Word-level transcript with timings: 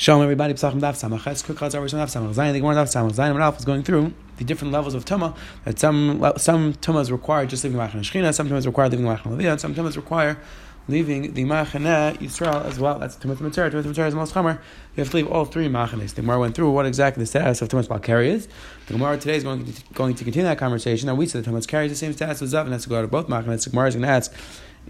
Shalom 0.00 0.22
everybody, 0.22 0.54
Zayin, 0.54 0.80
the 0.80 2.58
Gemara 2.62 3.54
is 3.54 3.64
going 3.66 3.82
through 3.82 4.14
the 4.38 4.44
different 4.44 4.72
levels 4.72 4.94
of 4.94 5.04
Tuma, 5.04 5.36
that 5.66 5.78
some 5.78 6.24
some 6.38 6.72
Tumas 6.72 7.10
require 7.10 7.44
just 7.44 7.64
leaving 7.64 7.76
Machan 7.76 8.00
Shechina, 8.00 8.32
some 8.32 8.48
Tumas 8.48 8.64
require 8.64 8.88
leaving 8.88 9.04
Machan 9.04 9.36
Leviyah, 9.36 9.50
and 9.50 9.60
some 9.60 9.74
require 9.74 10.38
leaving 10.88 11.34
the 11.34 11.44
Machaneh 11.44 12.16
Yisrael 12.16 12.64
as 12.64 12.78
well. 12.78 12.98
That's 12.98 13.16
Tumas 13.16 13.42
Mitzvah, 13.42 13.70
Tumas 13.70 13.84
Mitzvah 13.84 14.06
is 14.06 14.14
most 14.14 14.32
Chamer. 14.32 14.54
You 14.96 15.02
have 15.02 15.10
to 15.10 15.16
leave 15.18 15.28
all 15.30 15.44
three 15.44 15.68
Machanes. 15.68 16.14
The 16.14 16.22
Gemara 16.22 16.40
went 16.40 16.54
through 16.54 16.70
what 16.70 16.86
exactly 16.86 17.22
the 17.22 17.26
status 17.26 17.60
of 17.60 17.68
Tumas 17.68 17.86
Balkari 17.86 18.28
is. 18.28 18.48
The 18.86 18.94
Gemara 18.94 19.18
today 19.18 19.36
is 19.36 19.44
going 19.44 19.70
to, 19.70 19.82
going 19.92 20.14
to 20.14 20.24
continue 20.24 20.46
that 20.46 20.56
conversation. 20.56 21.08
Now 21.08 21.14
we 21.14 21.26
said 21.26 21.44
that 21.44 21.50
Tumas 21.50 21.68
carries 21.68 21.90
the 21.90 21.96
same 21.96 22.14
status 22.14 22.40
as 22.40 22.54
Zav, 22.54 22.62
and 22.62 22.72
has 22.72 22.84
to 22.84 22.88
go 22.88 22.96
out 22.96 23.04
of 23.04 23.10
both 23.10 23.28
Machanes. 23.28 23.64
The 23.64 23.70
Gemara 23.70 23.88
is 23.88 23.96
going 23.96 24.04
to 24.04 24.08
ask, 24.08 24.32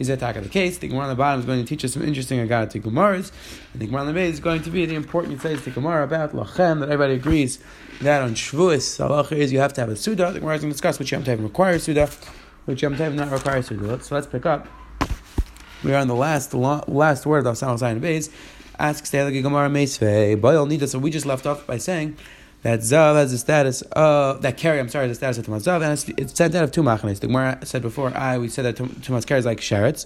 is 0.01 0.09
that 0.09 0.19
the 0.19 0.49
case? 0.49 0.79
The 0.79 0.89
Gemara 0.89 1.03
on 1.03 1.09
the 1.11 1.15
bottom 1.15 1.41
is 1.41 1.47
going 1.47 1.61
to 1.61 1.67
teach 1.67 1.85
us 1.85 1.93
some 1.93 2.03
interesting 2.03 2.39
Agada 2.39 2.71
to 2.71 2.81
Gemaras. 2.81 3.31
And 3.75 3.83
the 3.83 3.87
Gemara 3.87 4.01
on 4.01 4.07
the 4.07 4.15
base 4.15 4.33
is 4.33 4.41
going 4.41 4.63
to 4.63 4.71
be 4.71 4.87
the 4.87 4.95
important 4.95 5.43
phase 5.43 5.63
to 5.65 5.71
Gemara 5.71 6.05
about 6.05 6.33
Lachem, 6.33 6.81
that 6.81 6.89
everybody 6.89 7.15
agrees 7.15 7.59
that 8.01 8.23
on 8.23 8.31
Shavuos, 8.35 8.99
halacha 8.99 9.33
is 9.33 9.53
you 9.53 9.61
have 9.61 9.75
to 9.75 9.83
have 9.83 9.91
a 9.91 9.97
Suda. 9.97 10.33
The 10.33 10.41
Gemara 10.41 10.55
is 10.55 10.63
going 10.63 10.71
to 10.71 10.75
discuss 10.75 10.99
which 10.99 11.13
Yom 11.13 11.23
Tov 11.23 11.43
requires 11.43 11.83
Suda, 11.83 12.09
which 12.65 12.81
Yom 12.81 12.97
Tov 12.97 13.13
not 13.13 13.31
requires 13.31 13.67
Suda. 13.67 14.03
So 14.03 14.15
let's 14.15 14.27
pick 14.27 14.47
up. 14.47 14.67
We 15.85 15.93
are 15.93 15.99
on 15.99 16.09
the 16.09 16.15
last 16.15 16.55
last 16.55 17.27
word 17.27 17.47
of 17.47 17.57
Samal 17.57 17.79
Zayin 17.79 18.01
Beis. 18.01 18.33
Asks 18.79 19.11
the 19.11 19.43
Gemara 19.43 19.69
Meisvei. 19.69 20.41
Boyle 20.41 20.67
Nida. 20.67 20.89
So 20.89 20.99
we 20.99 21.11
just 21.11 21.27
left 21.27 21.45
off 21.47 21.67
by 21.67 21.77
saying 21.77 22.17
that 22.63 22.81
Zav 22.81 23.15
has 23.15 23.33
the 23.33 23.39
status 23.39 23.83
of 23.93 24.43
that 24.43 24.57
carry. 24.57 24.79
I'm 24.79 24.89
sorry, 24.89 25.09
the 25.09 25.15
status 25.15 25.39
of 25.39 25.47
Tumas 25.47 25.63
Zav, 25.63 25.83
and 25.83 25.93
it's, 25.93 26.09
it's 26.11 26.37
sent 26.37 26.55
out 26.55 26.65
of 26.65 26.73
two 26.73 26.83
machanes. 26.83 27.21
The 27.21 27.27
Gemara 27.27 27.59
said 27.65 27.83
before, 27.83 28.15
I 28.17 28.39
we 28.39 28.49
said 28.49 28.65
that 28.65 28.77
Tumas 28.77 29.27
carry 29.27 29.39
is 29.39 29.47
like 29.47 29.61
sherets. 29.61 30.05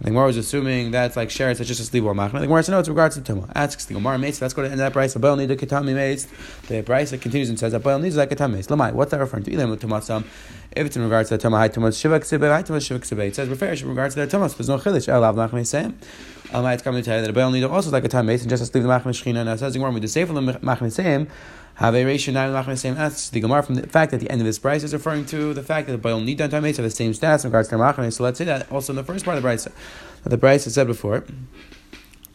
The 0.00 0.10
Gemara 0.10 0.26
was 0.26 0.36
assuming 0.36 0.90
that's 0.90 1.16
like 1.16 1.28
sherets, 1.28 1.58
that's 1.58 1.68
just 1.68 1.80
a 1.80 1.84
sleeve 1.84 2.04
or 2.04 2.14
machane. 2.14 2.40
The 2.40 2.46
Gemara 2.46 2.62
said 2.62 2.72
no, 2.72 2.80
it's 2.80 2.88
regards 2.88 3.14
to 3.14 3.22
Tumah. 3.22 3.50
Asks 3.54 3.86
the 3.86 3.94
Gemara 3.94 4.18
mates. 4.18 4.42
Let's 4.42 4.52
go 4.52 4.62
to 4.62 4.68
the 4.68 4.72
end 4.72 4.80
that 4.80 4.92
price. 4.92 5.14
Boil 5.14 5.36
need 5.36 5.50
a 5.50 5.56
katami 5.56 5.94
mates. 5.94 6.26
The 6.68 6.82
price 6.82 7.10
that 7.12 7.20
continues 7.22 7.48
and 7.48 7.58
says 7.58 7.72
that 7.72 7.82
boil 7.82 7.98
needs 7.98 8.16
like 8.16 8.28
katami 8.30 8.54
mates. 8.54 8.66
Lamai, 8.66 8.92
what's 8.92 9.12
that 9.12 9.20
referring 9.20 9.44
to? 9.44 9.52
Ilim 9.52 9.76
Tumasam. 9.76 10.24
If 10.72 10.86
it's 10.86 10.96
in 10.96 11.02
regards 11.02 11.28
to 11.28 11.38
the 11.38 11.48
Tumah, 11.48 11.58
high 11.58 11.68
Tumas 11.68 11.94
shivak 11.94 12.28
high 12.50 12.62
Tumas 12.62 12.84
shivak 12.84 13.02
sibay. 13.02 13.28
It 13.28 13.36
says 13.36 13.48
referish 13.48 13.82
in 13.82 13.88
regards 13.88 14.14
to 14.16 14.26
the 14.26 14.36
Tumas. 14.36 14.56
There's 14.56 14.68
no 14.68 14.78
chilish. 14.78 15.08
Elav 15.08 15.36
machane 15.36 15.64
same. 15.64 15.96
Almighty 16.52 16.82
coming 16.82 17.02
to 17.02 17.04
tell 17.06 17.16
you 17.16 17.22
that 17.22 17.30
a 17.30 17.32
boil 17.32 17.50
need 17.50 17.64
also 17.64 17.90
like 17.90 18.04
a 18.04 18.08
time 18.08 18.26
mates 18.26 18.42
and 18.42 18.50
just 18.50 18.62
a 18.62 18.66
sleeve 18.66 18.82
the 18.82 18.88
machane 18.88 19.14
shchina. 19.14 19.50
It 19.54 19.58
says 19.58 19.72
the 19.72 19.78
Gemara 19.78 19.92
with 19.92 20.02
the 20.02 20.08
sefer 20.08 20.32
the 20.32 20.40
machane 20.40 20.92
same. 20.92 21.28
Have 21.76 21.96
a 21.96 22.04
ratio 22.04 22.32
nine 22.32 22.52
machin 22.52 22.76
same 22.76 22.96
asks 22.96 23.30
the 23.30 23.40
Gemara 23.40 23.62
from 23.62 23.74
the 23.74 23.86
fact 23.88 24.12
that 24.12 24.20
the 24.20 24.30
end 24.30 24.40
of 24.40 24.46
this 24.46 24.60
price 24.60 24.84
is 24.84 24.92
referring 24.92 25.26
to 25.26 25.52
the 25.52 25.62
fact 25.62 25.88
that 25.88 25.92
the 25.92 25.98
Baal 25.98 26.20
Nidan 26.20 26.52
have 26.52 26.76
the 26.76 26.90
same 26.90 27.12
stats 27.12 27.44
in 27.44 27.50
regards 27.50 27.68
to 27.68 27.78
machin. 27.78 28.10
So 28.12 28.22
let's 28.22 28.38
say 28.38 28.44
that 28.44 28.70
also 28.70 28.92
in 28.92 28.96
the 28.96 29.02
first 29.02 29.24
part 29.24 29.36
of 29.36 29.42
the 29.42 29.46
price 29.46 29.64
that 29.64 30.30
the 30.30 30.38
price 30.38 30.64
has 30.64 30.74
said 30.74 30.86
before 30.86 31.24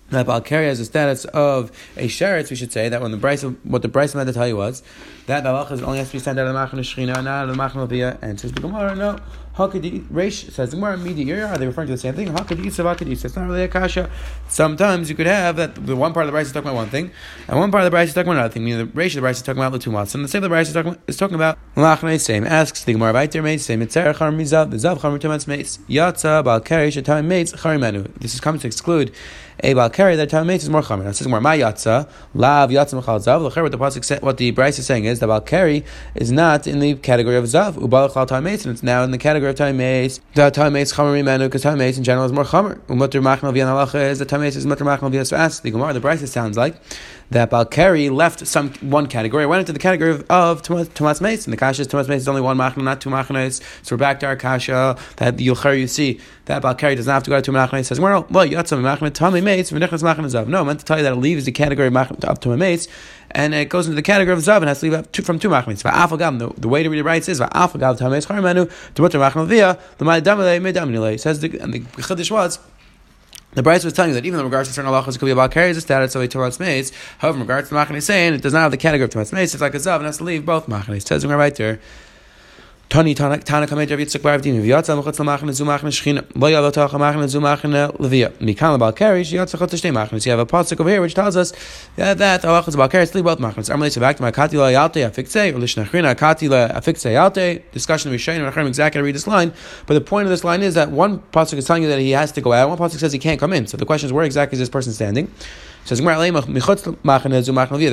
that 0.10 0.26
Balkari 0.26 0.66
has 0.66 0.80
the 0.80 0.86
status 0.86 1.26
of 1.26 1.72
a 1.96 2.08
sheretz, 2.08 2.50
we 2.50 2.56
should 2.56 2.74
say 2.74 2.90
that 2.90 3.02
when 3.02 3.12
the 3.12 3.18
price 3.18 3.44
what 3.44 3.82
the 3.82 3.90
price 3.90 4.16
meant 4.16 4.28
to 4.28 4.34
tell 4.34 4.48
you 4.48 4.58
was 4.58 4.84
that 5.28 5.44
the 5.44 5.86
only 5.86 6.00
has 6.00 6.08
to 6.08 6.14
be 6.14 6.20
sent 6.20 6.40
out 6.40 6.48
of 6.48 6.54
the 6.54 6.60
machan 6.60 6.80
shechina, 6.80 7.14
not 7.24 7.28
out 7.28 7.44
of 7.44 7.50
the 7.50 7.56
machan 7.56 7.88
levia. 7.88 8.18
And 8.22 8.40
says 8.40 8.52
the 8.52 8.62
Gemara, 8.62 8.96
no. 8.96 9.20
Hakadi 9.60 10.08
Reish 10.08 10.50
says 10.54 10.74
Gemara 10.74 10.96
media 10.96 11.46
are 11.46 11.58
they 11.58 11.68
referring 11.68 11.88
to 11.88 11.94
the 11.94 11.98
same 11.98 12.14
thing? 12.14 12.30
Hakadi 12.30 12.64
Hakadi 12.68 13.12
It's 13.12 13.36
not 13.36 13.46
really 13.46 13.64
a 13.64 13.68
kasha. 13.68 14.10
Sometimes 14.48 15.10
you 15.10 15.18
could 15.18 15.28
have 15.28 15.58
that 15.58 15.86
the 15.86 15.98
one 15.98 16.14
part 16.14 16.26
of 16.26 16.28
the 16.28 16.32
price 16.32 16.48
is 16.48 16.54
talking 16.54 16.70
about 16.70 16.78
one 16.78 16.90
thing, 16.90 17.12
and 17.46 17.60
one 17.60 17.70
part 17.70 17.84
of 17.84 17.86
the 17.86 17.92
price 17.92 18.08
is 18.08 18.14
talking 18.14 18.30
about 18.30 18.40
another 18.40 18.54
thing. 18.54 18.64
Meaning 18.64 18.88
the 18.88 18.92
Reish 18.94 19.08
of 19.08 19.16
the 19.16 19.22
price 19.22 19.36
is 19.36 19.44
talking 19.44 19.62
about 19.62 19.74
the 19.74 19.80
two 19.80 19.92
months, 19.92 20.16
and 20.16 20.24
the 20.24 20.30
same 20.30 20.40
of 20.40 20.44
the 20.44 20.54
price 20.54 20.70
is 20.70 20.74
talking, 20.74 20.98
is 21.08 21.18
talking 21.18 21.36
about 21.36 21.58
Lachne 21.76 22.18
same. 22.22 22.46
Asks 22.46 22.86
the 22.86 22.94
Gemara 22.94 23.12
Vaiter 23.12 23.44
Meis 23.44 23.66
same. 23.66 23.82
Mitzera 23.82 24.18
Char 24.18 24.32
Mizav 24.32 24.72
Mizav 24.72 25.02
Char 25.02 25.12
Mitzvah 25.12 25.50
Meis 25.50 25.80
Yatza 25.90 26.42
Balkari 26.42 26.88
Shatam 26.88 27.26
Meis 27.26 27.52
Charimenu. 27.52 28.14
This 28.18 28.34
is 28.34 28.40
coming 28.40 28.62
to 28.62 28.68
exclude 28.68 29.12
a 29.62 29.74
balkari 29.74 30.16
that 30.16 30.30
time 30.30 30.48
makes 30.48 30.64
is 30.64 30.70
more 30.70 30.82
chamer. 30.82 31.06
It 31.08 31.16
says 31.16 31.28
more 31.28 31.42
my 31.42 31.58
yatsa 31.58 32.10
lav 32.34 32.70
yatsa 32.70 33.02
mechal 33.02 33.20
zav. 33.20 33.44
What 33.44 33.72
the 33.72 33.78
pasuk 33.78 34.22
what 34.22 34.38
the 34.38 34.52
Bryce 34.52 34.80
is 34.80 34.86
saying 34.86 35.06
is 35.06 35.20
the 35.20 35.28
balkari 35.28 35.86
is 36.16 36.32
not 36.32 36.66
in 36.66 36.80
the 36.80 36.96
category 36.96 37.36
of 37.36 37.44
zav 37.46 37.74
Ubal 37.74 38.10
ubalachal 38.10 38.28
time 38.28 38.48
and 38.48 38.66
it's 38.68 38.84
now 38.84 39.04
in 39.04 39.12
the 39.12 39.18
category 39.18 39.49
of 39.50 39.76
mace. 39.76 40.20
The 40.34 40.70
mace 40.72 40.94
chamer 40.94 41.24
menu 41.24 41.48
because 41.48 41.66
mace 41.78 41.98
in 41.98 42.04
general 42.04 42.26
is 42.26 42.32
more 42.32 42.44
chamer. 42.44 42.80
Umutter 42.88 43.22
machnal 43.22 43.54
v'yan 43.54 43.68
halacha 43.68 44.10
is 44.10 44.26
time 44.26 44.42
mace 44.42 44.56
is 44.56 44.66
mutter 44.66 44.86
machnal 44.86 45.12
v'yan. 45.12 45.26
So 45.26 45.36
ask 45.38 45.64
the 45.64 45.72
Gemara. 45.72 45.94
The 45.94 46.00
Bryce 46.00 46.30
sounds 46.32 46.58
like 46.58 46.76
that 47.32 47.52
Balkari 47.52 48.12
left 48.12 48.46
some 48.48 48.72
one 48.82 49.08
category, 49.08 49.46
went 49.46 49.60
into 49.60 49.74
the 49.74 49.80
category 49.80 50.12
of, 50.12 50.26
of 50.30 50.62
Tomas 50.62 51.22
Mace, 51.22 51.46
and 51.46 51.54
the 51.54 51.58
Kasha 51.58 51.82
is 51.82 51.88
Tomas 51.88 52.08
Mace 52.08 52.22
is 52.22 52.28
only 52.28 52.42
one 52.42 52.58
Machna, 52.58 52.84
not 52.84 53.02
two 53.02 53.10
Machnas. 53.10 53.62
So 53.84 53.96
we're 53.96 54.00
back 54.00 54.20
to 54.22 54.26
our 54.26 54.36
Kasha 54.36 54.98
that 55.18 55.38
the 55.38 55.48
Yulchar 55.48 55.80
you 55.80 55.88
see 55.88 56.20
that 56.46 56.64
Balkari 56.64 56.96
does 56.96 57.06
not 57.06 57.14
have 57.14 57.24
to 57.24 57.30
go 57.30 57.36
to 57.36 57.42
two 57.42 57.52
Machnas. 57.52 57.86
says, 57.86 58.00
well, 58.00 58.26
well, 58.32 58.46
you 58.46 58.54
got 58.54 58.68
some 58.68 58.82
Machna, 58.82 59.12
Tami 59.12 59.44
Mace, 59.44 59.72
Venichnas 59.72 60.04
Machna 60.04 60.26
Zav. 60.26 60.48
No, 60.48 60.62
I 60.62 60.64
meant 60.64 60.80
to 60.80 60.86
tell 60.86 60.98
you 60.98 61.04
that 61.04 61.14
it 61.14 61.18
leaves 61.18 61.46
the 61.46 61.52
category 61.52 61.88
of 61.88 61.94
Machna 61.94 62.24
of 62.26 62.40
Tomas 62.40 62.60
Mace, 62.60 62.88
and 63.32 63.54
it 63.54 63.70
goes 63.70 63.88
into 63.88 63.96
the 63.96 64.02
category 64.02 64.36
of 64.36 64.44
Zav 64.44 64.58
and 64.58 64.68
has 64.68 64.80
to 64.80 64.90
leave 64.90 65.12
two, 65.12 65.22
from 65.22 65.40
two 65.40 65.50
Machnas. 65.50 66.40
The, 66.40 66.60
the 66.60 66.68
way 66.68 66.84
to 66.84 66.90
read 66.90 67.00
it 67.00 67.04
right 67.04 67.28
is 67.28 67.40
Va'afagav 67.40 67.98
Tames 67.98 68.26
Charmanu, 68.26 68.70
the. 68.96 71.18
Says 71.18 71.40
the, 71.40 71.60
and 71.60 71.74
the 71.74 71.80
Chiddush 71.80 72.32
was, 72.32 72.60
the 73.54 73.64
Bryce 73.64 73.84
was 73.84 73.94
telling 73.94 74.12
you 74.12 74.16
that 74.16 74.26
even 74.26 74.40
in 74.40 74.46
regards 74.46 74.70
to 74.70 74.76
certain 74.76 74.92
halachas, 74.92 75.16
it 75.16 75.20
could 75.20 75.26
be 75.26 75.32
about 75.32 75.52
carries 75.52 75.76
the 75.76 75.82
status 75.82 76.16
of 76.16 76.22
a 76.22 76.28
Torah 76.28 76.52
mace. 76.60 76.92
However, 77.18 77.38
in 77.38 77.42
regards 77.42 77.70
to 77.70 77.76
Machane 77.76 78.02
saying 78.02 78.36
it 78.36 78.42
does 78.42 78.54
not 78.54 78.62
have 78.62 78.72
the 78.72 78.78
category 78.78 79.06
of 79.06 79.12
Torah 79.12 79.26
mace, 79.34 79.54
it's 79.54 79.62
like 79.62 79.74
a 79.74 79.78
Zav 79.78 79.98
and 79.98 80.06
has 80.06 80.18
to 80.18 80.24
leave 80.24 80.46
both 80.46 80.68
Machane. 80.68 80.98
It 80.98 81.08
says 81.08 81.26
right 81.26 81.56
there. 81.56 81.80
Tani 82.90 83.14
Tana 83.14 83.38
Kamed 83.38 83.92
Rav 83.92 84.00
Yitzchak 84.00 84.24
Bar 84.24 84.40
Avdim 84.40 84.60
V'yatza 84.64 85.00
Mechutz 85.00 85.20
Lamachne 85.20 85.54
Zu 85.54 85.64
Shechina 85.64 86.26
Lo 86.34 86.48
Yalo 86.50 86.74
Tach 86.74 86.90
Machne 86.94 87.28
Zu 87.28 87.40
Levia 87.40 88.32
Mikan 88.40 88.80
Lebal 88.80 88.96
Keri 88.96 89.22
Shiyatza 89.22 89.60
Chutz 89.60 89.80
Shtei 89.80 89.94
Machne 89.94 90.20
So 90.20 90.28
you 90.28 90.36
have 90.36 90.40
a 90.40 90.46
pasuk 90.48 90.80
over 90.80 90.90
here 90.90 91.00
which 91.00 91.14
tells 91.14 91.38
us 91.38 91.54
that 91.98 92.18
that 92.18 92.42
Halachas 92.42 92.76
Bal 92.76 92.90
Keri 92.90 93.06
Sleep 93.06 93.24
both 93.24 93.38
Machnes 93.38 93.70
Amalei 93.70 93.96
Sevak 93.96 94.18
to 94.18 94.24
Makati 94.24 94.58
La 94.58 94.70
Yalte 94.70 95.08
Afikse 95.08 95.54
or 95.54 95.60
Lishnachrina 95.60 96.16
Akati 96.16 96.50
La 96.50 96.80
Afikse 96.80 97.12
Yalte. 97.12 97.62
Discussion 97.72 98.12
of 98.12 98.20
Rishayim 98.20 98.58
and 98.58 98.68
exactly 98.68 99.04
read 99.04 99.14
this 99.14 99.28
line 99.28 99.54
but 99.86 99.94
the 99.94 100.02
point 100.02 100.26
of 100.26 100.32
this 100.32 100.44
line 100.44 100.64
is 100.64 100.74
that 100.74 100.90
one 100.90 101.20
pasuk 101.32 101.60
is 101.60 101.66
telling 101.66 101.84
you 101.84 101.90
that 101.90 102.00
he 102.00 102.10
has 102.10 102.32
to 102.32 102.42
go 102.42 102.54
out 102.54 102.70
one 102.70 102.80
pasuk 102.80 102.98
says 102.98 103.14
he 103.14 103.20
can't 103.20 103.40
come 103.40 103.54
in. 103.54 103.68
So 103.68 103.78
the 103.78 103.86
question 103.86 104.08
is 104.08 104.14
where 104.14 104.26
exactly 104.26 104.56
is 104.56 104.60
this 104.60 104.70
person 104.70 104.94
standing 104.94 105.32
Says 105.90 105.98
the 106.02 106.06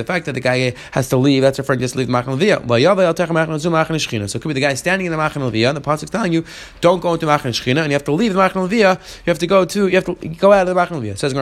fact 0.06 0.26
that 0.26 0.32
the 0.34 0.40
guy 0.40 0.74
has 0.90 1.08
to 1.08 1.16
leave, 1.16 1.40
that's 1.40 1.58
referring 1.58 1.78
to 1.78 1.84
just 1.84 1.96
leave 1.96 2.08
the 2.08 2.12
Machan 2.12 2.38
So 2.38 4.36
it 4.36 4.42
could 4.42 4.48
be 4.48 4.52
the 4.52 4.60
guy 4.60 4.74
standing 4.74 5.06
in 5.06 5.12
the 5.12 5.16
Machan 5.16 5.40
and 5.40 5.52
the 5.54 5.80
Pasuk's 5.80 6.10
telling 6.10 6.30
you, 6.30 6.44
don't 6.82 7.00
go 7.00 7.14
into 7.14 7.24
Machan 7.24 7.52
Shechina, 7.52 7.78
and 7.78 7.86
you 7.86 7.94
have 7.94 8.04
to 8.04 8.12
leave 8.12 8.34
the 8.34 8.38
Machan 8.38 8.68
Leviyah, 8.68 8.98
you 9.24 9.30
have 9.30 9.38
to 9.38 9.46
go 9.46 9.64
to, 9.64 9.88
you 9.88 9.94
have 9.94 10.04
to 10.04 10.14
go 10.28 10.52
out 10.52 10.68
of 10.68 10.68
the 10.68 10.74
Machan 10.74 11.00
Leviyah. 11.00 11.16
Says 11.16 11.32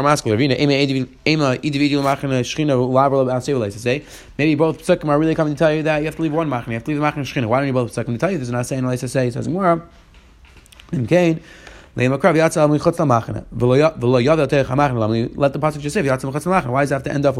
say, 3.81 4.05
maybe 4.39 4.55
both 4.55 4.79
Psukim 4.87 5.09
are 5.09 5.19
really 5.19 5.35
coming 5.35 5.55
to 5.55 5.59
tell 5.59 5.75
you 5.75 5.83
that 5.83 5.99
you 5.99 6.05
have 6.05 6.15
to 6.15 6.23
leave 6.23 6.33
one 6.33 6.49
Machan, 6.49 6.71
you 6.71 6.77
have 6.77 6.85
to 6.85 6.91
leave 6.93 6.99
the 6.99 7.03
Machan 7.03 7.25
Shechina. 7.25 7.47
Why 7.47 7.59
don't 7.59 7.67
you 7.67 7.73
both 7.73 7.93
Psukim 7.93 8.13
to 8.13 8.19
tell 8.19 8.31
you 8.31 8.39
this? 8.39 8.47
is 8.47 8.53
not 8.53 8.67
saying, 8.67 8.87
let's 8.87 9.11
say, 9.11 9.31
says 9.31 9.49
Gemara, 9.49 9.83
Cain, 11.09 11.41
let 11.97 12.21
the 12.21 12.39
pasuk 15.61 15.81
just 15.81 15.95
say 15.95 16.03
Why 16.03 16.83
does 16.83 16.91
it 16.91 16.95
have 16.95 17.03
to 17.05 17.13
end 17.13 17.25
off 17.25 17.37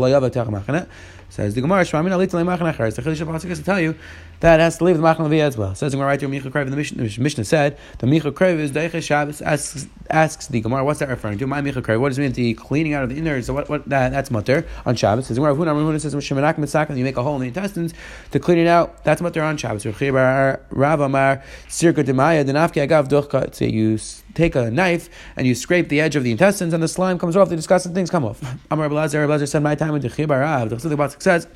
Says 1.29 1.55
the 1.55 1.61
Gemara, 1.61 1.83
Shmamina 1.83 2.17
Lita 2.17 2.37
Lemachan 2.37 2.73
Acharis. 2.73 3.65
Tell 3.65 3.81
you 3.81 3.97
that 4.41 4.61
has 4.61 4.79
to 4.79 4.85
leave 4.85 4.97
the 4.97 5.03
Machan 5.03 5.33
as 5.33 5.57
well. 5.57 5.75
Says 5.75 5.93
the 5.93 5.97
Gemara 5.97 6.09
right 6.09 6.21
here, 6.21 6.29
Micha 6.29 6.51
Krev, 6.51 6.69
the 6.69 6.77
Mishnah, 6.77 7.23
Mishnah 7.23 7.45
said, 7.45 7.79
the 7.99 8.07
Micha 8.07 8.33
Krev 8.33 8.59
is 8.59 8.73
Deiche 8.73 9.03
Shabbos, 9.03 9.41
asks, 9.43 9.87
asks 10.11 10.47
the 10.49 10.61
Gemara, 10.61 10.85
what's 10.85 11.01
that 11.01 11.09
referring 11.09 11.39
to? 11.39 11.47
My 11.47 11.61
Micha 11.61 11.83
Krev, 11.83 12.01
what 12.01 12.11
does 12.11 12.19
it 12.19 12.23
mean? 12.23 12.33
The 12.33 12.55
cleaning 12.55 12.95
out 12.95 13.05
of 13.05 13.11
the 13.11 13.17
innards, 13.17 13.47
so 13.47 13.55
what, 13.55 13.69
what, 13.69 13.89
that, 13.89 14.11
that's 14.11 14.31
mutter 14.31 14.67
on 14.85 14.97
Shabbos. 14.97 15.27
Says 15.27 15.37
the 15.37 15.41
Gemara, 15.43 15.55
Huna 15.55 16.01
says, 16.01 16.15
Shemanak 16.15 16.57
Mitzak, 16.57 16.97
you 16.97 17.05
make 17.05 17.17
a 17.17 17.23
hole 17.23 17.37
in 17.37 17.41
the 17.43 17.49
intestines 17.49 17.95
to 18.33 18.41
clean 18.41 18.59
it 18.59 18.67
out, 18.67 19.03
that's 19.05 19.21
mutter 19.23 19.43
on 19.43 19.57
Shabbos. 19.57 19.85
Rav 19.87 21.01
Amar, 21.01 21.43
Sirka 21.69 22.05
Demaya, 22.05 22.45
Denafki 22.45 22.87
Agav 22.87 23.09
Duchka, 23.09 23.55
so 23.55 23.65
you 23.65 23.99
take 24.35 24.55
a 24.57 24.71
knife 24.71 25.09
and 25.37 25.47
you 25.47 25.55
scrape 25.55 25.89
the 25.89 26.01
edge 26.01 26.17
of 26.17 26.25
the 26.25 26.31
intestines 26.31 26.73
and 26.75 26.83
the 26.83 26.89
slime 26.89 27.19
comes 27.19 27.37
off, 27.37 27.49
the 27.49 27.57
disgusting 27.57 27.95
things 27.95 28.11
come 28.11 28.25
off. 28.25 28.43
Amar 28.71 28.89
Blazer, 28.89 29.27
Blazer 29.27 29.47
said, 29.47 29.63
my 29.63 29.75
time 29.75 29.93
with 29.93 30.03
the 30.03 30.09
Chibarav, 30.09 30.69
the 30.71 30.97
Pasuk 30.97 31.23
says, 31.23 31.47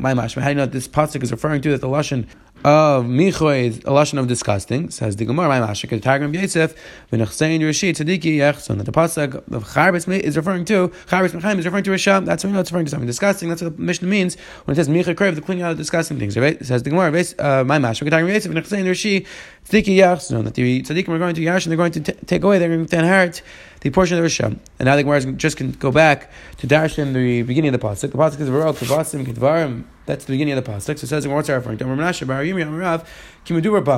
my 0.00 0.14
How 0.42 0.48
do 0.48 0.52
you 0.52 0.54
know 0.54 0.66
this 0.66 0.88
pasuk 0.88 1.22
is 1.22 1.30
referring 1.30 1.60
to 1.62 1.70
that 1.72 1.80
the 1.80 1.88
lashon 1.88 2.26
of 2.64 3.04
Michoy 3.04 3.66
is 3.66 3.78
a 3.80 3.90
lashon 3.90 4.18
of 4.18 4.26
disgusting? 4.26 4.88
Says 4.90 5.16
the 5.16 5.26
Gemara, 5.26 5.48
my 5.48 5.60
mashik, 5.60 5.90
the 5.90 6.00
Targum 6.00 6.32
Yosef, 6.32 6.74
v'nechsein 7.12 7.60
Rashi 7.60 7.90
tzadiki 7.90 8.38
yechson. 8.38 8.82
The 8.82 8.90
pasuk 8.90 9.34
of 9.52 9.64
Charbis 9.64 10.08
is 10.20 10.36
referring 10.36 10.64
to 10.64 10.88
Charbis 11.06 11.38
Mechaim 11.38 11.58
is 11.58 11.66
referring 11.66 11.84
to 11.84 11.90
Risham. 11.90 12.24
That's 12.24 12.42
what 12.42 12.48
we 12.48 12.54
know 12.54 12.60
it's 12.60 12.72
referring 12.72 12.86
to 12.86 12.90
something 12.90 13.06
disgusting. 13.06 13.50
That's 13.50 13.60
what 13.60 13.76
the 13.76 13.82
Mishnah 13.82 14.08
means 14.08 14.36
when 14.64 14.72
it 14.72 14.76
says 14.76 14.88
Michoy 14.88 15.14
Krev, 15.14 15.34
the 15.34 15.42
cleaning 15.42 15.62
out 15.62 15.72
of 15.72 15.76
disgusting 15.76 16.18
things. 16.18 16.38
Right? 16.38 16.58
It 16.58 16.66
says 16.66 16.82
the 16.82 16.90
Gemara, 16.90 17.12
my 17.12 17.78
mashik, 17.78 18.04
the 18.04 18.10
Targum 18.10 18.30
Yosef, 18.30 18.50
v'nechsein 18.50 18.84
Rashi 18.86 19.26
tzadiki 19.68 19.96
yechson. 19.98 20.44
That 20.44 20.54
the 20.54 20.82
tzaddikim 20.82 21.10
are 21.10 21.18
going 21.18 21.34
to 21.34 21.42
Yash 21.42 21.66
and 21.66 21.70
they're 21.70 21.76
going 21.76 21.92
to 21.92 22.00
t- 22.00 22.12
take 22.24 22.42
away, 22.44 22.58
they're 22.58 22.68
going 22.68 22.86
to 22.86 22.98
inherit 22.98 23.42
the 23.82 23.90
portion 23.90 24.16
of 24.16 24.22
the 24.24 24.28
Risham. 24.28 24.58
And 24.78 24.86
now 24.86 24.96
the 24.96 25.02
Gemara 25.02 25.20
just 25.32 25.58
can 25.58 25.72
go 25.72 25.92
back 25.92 26.30
to 26.58 26.66
dash 26.66 26.98
in 26.98 27.12
the 27.12 27.42
beginning 27.42 27.74
of 27.74 27.78
the 27.78 27.86
pasuk. 27.86 28.12
The 28.12 28.16
pasuk 28.16 28.40
is 28.40 28.48
Varok 28.48 28.76
Kavasim 28.78 29.26
Kedvarim 29.26 29.84
That's 30.06 30.26
the 30.26 30.32
beginning 30.32 30.58
of 30.58 30.62
the 30.62 30.70
pasuk. 30.70 30.98
So 30.98 31.02
it 31.04 31.08
says, 31.08 31.26
what's 31.26 31.48
referring 31.48 31.78
to? 31.78 31.86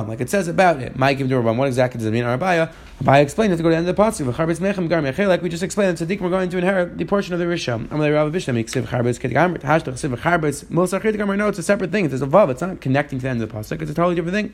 Like 0.07 0.21
it 0.21 0.29
says 0.29 0.47
about 0.47 0.81
it. 0.81 0.95
My 0.95 1.13
Kimudu 1.13 1.43
Rabam. 1.43 1.57
What 1.57 1.67
exactly 1.67 1.99
does 1.99 2.07
it 2.07 2.11
mean? 2.11 2.23
Arabaya. 2.23 2.71
Abaya 3.03 3.21
explained 3.21 3.51
it 3.51 3.57
to 3.57 3.63
go 3.63 3.67
to 3.69 3.73
the 3.73 3.77
end 3.77 3.89
of 3.89 3.95
the 3.95 4.01
pasuk. 4.01 5.27
Like 5.27 5.41
we 5.41 5.49
just 5.49 5.63
explained, 5.63 5.97
tzaddik 5.97 6.21
we're 6.21 6.29
going 6.29 6.49
to 6.49 6.57
inherit 6.57 6.97
the 6.97 7.03
portion 7.03 7.33
of 7.33 7.39
the 7.39 7.45
risham. 7.45 7.87
Amalei 7.87 8.13
Rav 8.13 8.31
kedigam. 8.31 9.57
No, 11.37 11.47
it's 11.49 11.59
a 11.59 11.63
separate 11.63 11.91
thing. 11.91 12.05
It's 12.05 12.21
a. 12.21 12.49
It's 12.49 12.61
not 12.61 12.79
connecting 12.79 13.19
to 13.19 13.23
the 13.23 13.29
end 13.29 13.41
of 13.41 13.49
the 13.49 13.55
pasuk. 13.55 13.81
It's 13.81 13.91
a 13.91 13.93
totally 13.93 14.15
different 14.15 14.35
thing. 14.35 14.53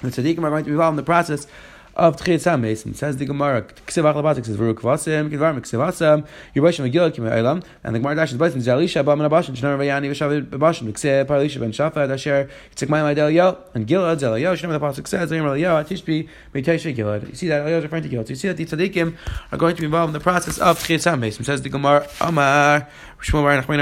tzaddikim 0.09 0.39
are 0.39 0.49
going 0.49 0.63
to 0.63 0.67
be 0.67 0.73
involved 0.73 0.93
in 0.93 0.97
the 0.97 1.03
process 1.03 1.47
of 1.95 2.17
Tchias 2.17 2.49
HaMesim. 2.49 2.95
Says 2.95 3.17
the 3.17 3.25
Gemara, 3.25 3.61
Ksiv 3.61 4.11
Achlabatik 4.11 4.45
says, 4.45 4.57
V'ru 4.57 4.73
Kvasim, 4.73 5.29
Kidvar 5.29 5.53
Ksiv 5.59 5.79
Asam, 5.87 6.27
Yerusha 6.55 6.89
Megillah 6.89 7.13
Kim 7.13 7.25
Eilam, 7.25 7.63
and 7.83 7.95
the 7.95 7.99
Gemara 7.99 8.15
dashes 8.15 8.37
Baisim, 8.37 8.57
Zalisha, 8.57 9.05
Bam 9.05 9.19
Nabashin, 9.19 9.55
Shnar 9.55 9.77
Vayani, 9.77 10.09
Vishav 10.09 10.45
Babashin, 10.45 10.91
Ksiv 10.91 11.25
Paralisha 11.25 11.59
Ben 11.59 11.71
Shafad, 11.71 12.11
Asher, 12.11 12.49
Yitzek 12.75 12.87
Mayim 12.87 13.11
Adel 13.11 13.29
Yo, 13.29 13.57
and 13.73 13.87
Gilad, 13.87 14.19
Zel 14.19 14.37
Yo, 14.37 14.53
Shnar 14.55 14.71
the 14.71 14.79
Pasuk 14.79 15.07
says, 15.07 15.29
Zayim 15.29 15.59
Yo, 15.59 15.75
Atishbi, 15.75 16.27
Meiteshe 16.53 16.95
Gilad. 16.95 17.29
You 17.29 17.35
see 17.35 17.47
that 17.47 17.67
Yo 17.67 17.77
is 17.77 17.83
referring 17.83 18.03
to 18.03 18.09
Gilad. 18.09 18.25
So 18.25 18.29
you 18.29 18.35
see 18.35 18.47
that 18.47 18.57
the 18.57 18.65
Tzadikim 18.65 19.15
are 19.51 19.57
going 19.57 19.75
to 19.75 19.81
be 19.81 19.85
involved 19.85 20.09
in 20.09 20.13
the 20.13 20.19
process 20.19 20.57
of 20.59 20.79
Tchias 20.79 21.11
HaMesim. 21.11 21.45
Says 21.45 21.61
the 21.61 21.69
Gemara, 21.69 22.07
Amar, 22.21 22.87
Shmuel 23.21 23.43
Bar 23.43 23.61
Nachman 23.61 23.79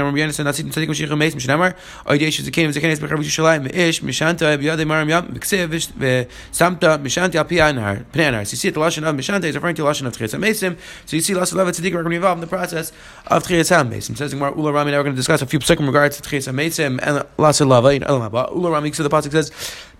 So 8.12 8.18
you 8.18 8.44
see 8.44 8.70
the 8.70 8.80
Lashon 8.80 9.08
of 9.08 9.14
Mishanta 9.16 9.44
is 9.44 9.54
referring 9.54 9.74
to 9.76 9.82
the 9.82 9.88
Lashon 9.88 10.06
of 10.06 10.16
Tchias 10.16 10.38
HaMesim. 10.38 10.78
So 11.06 11.16
you 11.16 11.22
see 11.22 11.34
Lashon 11.34 11.54
Levet 11.54 11.78
Tzadikim 11.78 11.86
are 11.86 12.02
going 12.02 12.04
to 12.04 12.10
be 12.10 12.16
involved 12.16 12.38
in 12.38 12.40
the 12.40 12.46
process 12.46 12.92
of 13.26 13.44
Tchias 13.44 13.70
HaMesim. 13.70 14.16
Says 14.16 14.32
Gemara, 14.32 14.56
Ula 14.56 14.72
Rami, 14.72 14.90
now 14.90 14.98
we're 14.98 15.04
going 15.04 15.14
to 15.14 15.20
discuss 15.20 15.42
a 15.42 15.46
few 15.46 15.58
psukim 15.58 15.86
regards 15.86 16.20
to 16.20 16.28
Tchias 16.28 16.52
HaMesim 16.52 16.98
and 17.02 17.26
Lashon 17.36 17.68
Lava 17.68 17.88
in 17.88 18.02
Elam. 18.02 18.32
Ula 18.32 18.70
Rami, 18.70 18.92
so 18.92 19.02
the 19.02 19.10
Pasuk 19.10 19.32
says, 19.32 19.50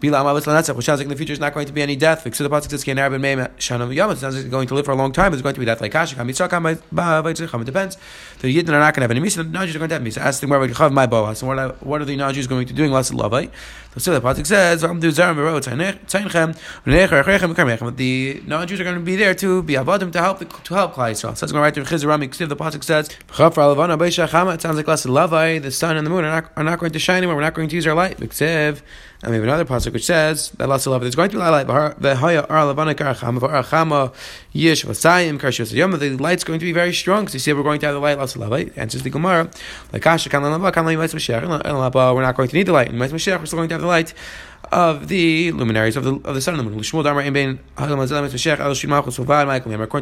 Bila 0.01 0.23
Amavis 0.25 0.45
Lanatzach, 0.45 0.75
which 0.75 0.87
sounds 0.87 0.99
like 0.99 1.05
in 1.07 1.11
the 1.11 1.17
future 1.17 1.33
is 1.33 1.41
not 1.41 1.55
going 1.55 1.67
to 1.67 1.73
be 1.73 1.81
any 1.81 1.97
death. 1.97 2.23
So 2.35 2.43
the 2.43 2.51
Pasuk 2.51 2.71
says, 2.71 2.85
Kenar 2.85 3.11
Ben 3.11 3.21
Meim 3.21 3.49
Shanam 3.59 3.95
Yom, 3.95 4.17
sounds 4.17 4.37
like 4.37 4.51
going 4.51 4.67
to 4.69 4.75
live 4.75 4.85
for 4.85 4.93
a 4.93 4.97
long 4.97 5.13
time, 5.13 5.33
it's 5.33 5.43
going 5.43 5.55
to 5.55 5.61
be 5.61 5.67
death 5.67 5.81
like 5.81 5.93
Kashik, 5.93 6.17
Hamitzak, 6.17 6.49
Hamitzak, 6.49 7.61
it 7.61 7.65
depends. 7.65 7.97
The 8.41 8.49
Yidden 8.49 8.71
are 8.71 8.81
not 8.81 8.95
going 8.95 9.09
to 9.09 9.09
have 9.09 9.11
any 9.13 9.21
Misa, 9.21 9.37
the 9.37 9.45
Najis 9.45 9.75
are 9.77 9.79
going 9.79 9.91
to 9.91 9.95
have 9.95 10.03
Misa. 10.03 10.19
Ask 10.19 10.41
the 10.41 10.47
Gemara, 10.47 10.91
my 10.91 11.07
boa. 11.07 11.35
So 11.37 11.47
what 11.47 11.59
are, 11.59 12.05
the 12.05 12.17
Najis 12.17 12.49
going 12.49 12.67
to 12.67 12.73
do 12.73 12.85
in 12.85 12.91
Lashon 12.91 13.15
Lava? 13.15 13.49
So 13.99 14.19
the 14.19 14.23
Pasuk 14.23 14.47
says, 14.47 14.81
the 17.97 18.41
non-Jews 18.47 18.81
are 18.81 18.85
going 18.85 18.97
to 18.97 19.03
be 19.03 19.17
there 19.17 19.35
to 19.35 19.63
be 19.63 19.75
avodim 19.75 20.11
to 20.13 20.19
help 20.19 20.39
the, 20.39 20.47
to 20.47 20.75
help 20.75 20.95
Klal 20.95 21.11
Yisrael. 21.11 21.37
So 21.37 21.45
it's 21.45 21.53
going 21.53 21.73
to 21.73 21.81
write 21.81 21.87
Chizar 21.87 22.29
Ksiv. 22.29 22.49
The 22.49 22.57
pasuk 22.57 22.85
says, 22.85 23.11
"It 23.11 24.63
sounds 24.63 24.77
like 24.77 24.89
less 24.89 25.07
lavai. 25.07 25.61
The 25.61 25.71
sun 25.71 25.97
and 25.97 26.07
the 26.07 26.11
moon 26.11 26.25
are 26.25 26.41
not, 26.41 26.53
are 26.57 26.65
not 26.65 26.79
going 26.79 26.93
to 26.93 26.99
shine 26.99 27.19
anymore. 27.19 27.37
We're 27.37 27.43
not 27.43 27.55
going 27.55 27.69
to 27.69 27.77
use 27.77 27.87
our 27.87 27.95
light." 27.95 28.19
Ksiv. 28.19 28.81
And 29.25 29.31
we 29.31 29.37
have 29.37 29.45
another 29.45 29.65
pasuk 29.65 29.93
which 29.93 30.05
says 30.05 30.51
that 30.53 30.69
last 30.69 30.85
love 30.87 31.01
there's 31.03 31.15
going 31.15 31.31
to 31.31 31.37
be 31.37 31.41
light. 31.41 31.69
The 32.01 32.17
haya 32.17 32.43
ar 32.49 32.75
lavana 32.75 32.93
karachama 32.95 33.39
arachama 33.39 34.13
yish 34.53 34.85
vasayim 34.85 35.39
karshus 35.39 35.73
yom. 35.73 35.93
The 35.93 36.17
light's 36.17 36.43
going 36.43 36.59
to 36.59 36.65
be 36.65 36.73
very 36.73 36.93
strong. 36.93 37.29
So 37.29 37.35
you 37.35 37.39
see, 37.39 37.53
we're 37.53 37.63
going 37.63 37.79
to 37.81 37.87
have 37.87 37.95
the 37.95 38.01
light. 38.01 38.19
Last 38.19 38.37
love 38.37 38.53
answers 38.77 39.03
the 39.05 39.11
Gemara. 39.11 39.49
Like 39.93 40.03
kasha 40.03 40.29
kan 40.29 40.43
lava 40.43 40.73
kan 40.73 40.87
lava 40.87 42.15
We're 42.15 42.23
not 42.23 42.37
going 42.37 42.49
to 42.49 42.57
need 42.57 42.67
the 42.67 42.73
light. 42.73 42.89
In 42.89 42.99
we're 42.99 43.19
still 43.19 43.39
going 43.39 43.69
to 43.69 43.75
have 43.75 43.82
the 43.83 43.89
light 43.89 44.15
of 44.73 45.09
the 45.09 45.53
luminaries 45.53 45.97
of 45.97 46.05
the 46.05 46.15
of 46.25 46.35
the 46.35 46.41
sun 46.41 46.59
and 46.59 46.67
the 46.67 46.71
moon. 46.71 46.81
Shmuel. 46.81 47.05
According 47.05 47.35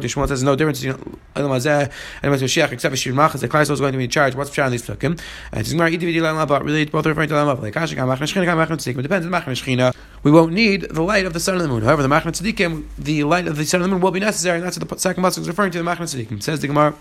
to 0.09 0.15
Shmuel, 0.15 0.27
says 0.29 0.43
no 0.43 0.55
difference 0.55 0.81
between 0.81 1.19
Halam 1.35 1.49
Mazeh 1.49 1.91
and 2.23 2.33
except 2.73 2.91
for 2.91 2.95
Shir 2.95 3.13
Malchus. 3.13 3.41
The 3.41 3.49
Christ 3.49 3.69
is 3.69 3.81
going 3.81 3.91
to 3.91 3.97
be 3.97 4.05
in 4.05 4.09
charge. 4.09 4.33
What's 4.33 4.49
Pshat 4.49 4.63
on 4.65 4.71
these 4.71 4.83
Psukim? 4.83 5.19
And 5.51 5.59
it's 5.59 5.73
Gemara 5.73 5.91
Idivid 5.91 6.21
Lam 6.21 6.37
Lava. 6.37 6.63
Really, 6.63 6.85
both 6.85 7.05
referring 7.05 7.27
to 7.29 7.35
Lava. 7.35 7.61
Like 7.61 7.73
Kasha 7.73 7.95
Kam 7.95 8.07
Machna 8.07 8.21
Shchina 8.21 8.45
Kam 8.45 8.57
Machna 8.57 8.77
Tzikim. 8.77 8.99
It 8.99 9.03
depends 9.03 9.25
on 9.25 9.31
Machna 9.31 9.51
Shchina. 9.51 9.93
We 10.23 10.31
won't 10.31 10.53
need 10.53 10.87
the 10.89 11.01
light 11.01 11.25
of 11.25 11.33
the 11.33 11.41
sun 11.41 11.55
and 11.55 11.65
the 11.65 11.67
moon. 11.67 11.83
However, 11.83 12.03
the 12.03 12.07
Tzadikim, 12.07 12.85
the 12.97 13.25
light 13.25 13.47
of 13.47 13.57
the 13.57 13.65
sun 13.65 13.81
and 13.81 13.91
the 13.91 13.95
moon 13.95 14.01
will 14.01 14.11
be 14.11 14.21
necessary, 14.21 14.59
and 14.59 14.65
that's 14.65 14.79
what 14.79 14.87
the 14.87 14.97
second 14.99 15.23
pasuk 15.23 15.39
is 15.39 15.49
referring 15.49 15.71
to. 15.71 15.79
The 15.79 15.83
Machna 15.83 16.03
Tzadikim 16.03 16.41
says 16.41 16.61
the 16.61 16.67
Gemara. 16.67 16.95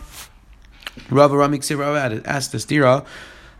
Rav 1.08 1.30
Ramik 1.30 1.62
Sira 1.62 2.20
asked 2.24 2.50
the 2.50 2.58
Stira. 2.58 3.06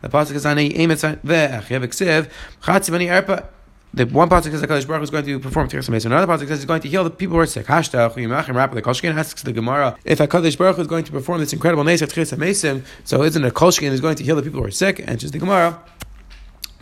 The 0.03 0.09
pasuk 0.09 0.35
is 0.35 0.47
on 0.47 0.59
a 0.59 0.71
emet 0.71 1.21
ve'achev 1.23 1.85
ksiv 1.87 2.31
chatzi 2.63 2.91
erpa 2.91 3.47
the 3.93 4.07
one 4.07 4.29
pasuk 4.29 4.53
says 4.53 4.63
Hakadosh 4.63 4.87
Baruch 4.87 5.03
is 5.03 5.11
going 5.11 5.25
to 5.25 5.41
perform 5.41 5.69
Tiras 5.69 5.91
Mason. 5.91 6.13
Another 6.13 6.33
pasuk 6.33 6.47
says 6.47 6.61
he's 6.61 6.65
going 6.65 6.81
to 6.81 6.89
heal 6.89 7.03
the 7.03 7.11
people 7.11 7.35
who 7.35 7.41
are 7.41 7.47
sick. 7.47 7.67
Hashta 7.67 8.13
Chuyimachim 8.15 8.55
Rapa. 8.55 8.75
The 8.75 8.83
Kolshkin 8.83 9.13
asks 9.17 9.43
the 9.43 9.53
Gemara 9.53 9.99
if 10.05 10.19
Hakadosh 10.19 10.57
Baruch 10.57 10.79
is 10.79 10.87
going 10.87 11.03
to 11.05 11.11
perform 11.11 11.41
this 11.41 11.53
incredible 11.53 11.83
Nes 11.83 12.01
of 12.01 12.13
Tiras 12.13 12.37
Mason, 12.39 12.85
so 13.03 13.25
isn't 13.25 13.45
a 13.45 13.51
Kolshkin 13.51 13.91
is 13.91 14.01
going 14.01 14.15
to 14.15 14.23
heal 14.23 14.37
the 14.37 14.43
people 14.43 14.61
who 14.61 14.67
are 14.67 14.71
sick? 14.71 15.03
And 15.05 15.19
just 15.19 15.33
the 15.33 15.41
Gemara. 15.41 15.83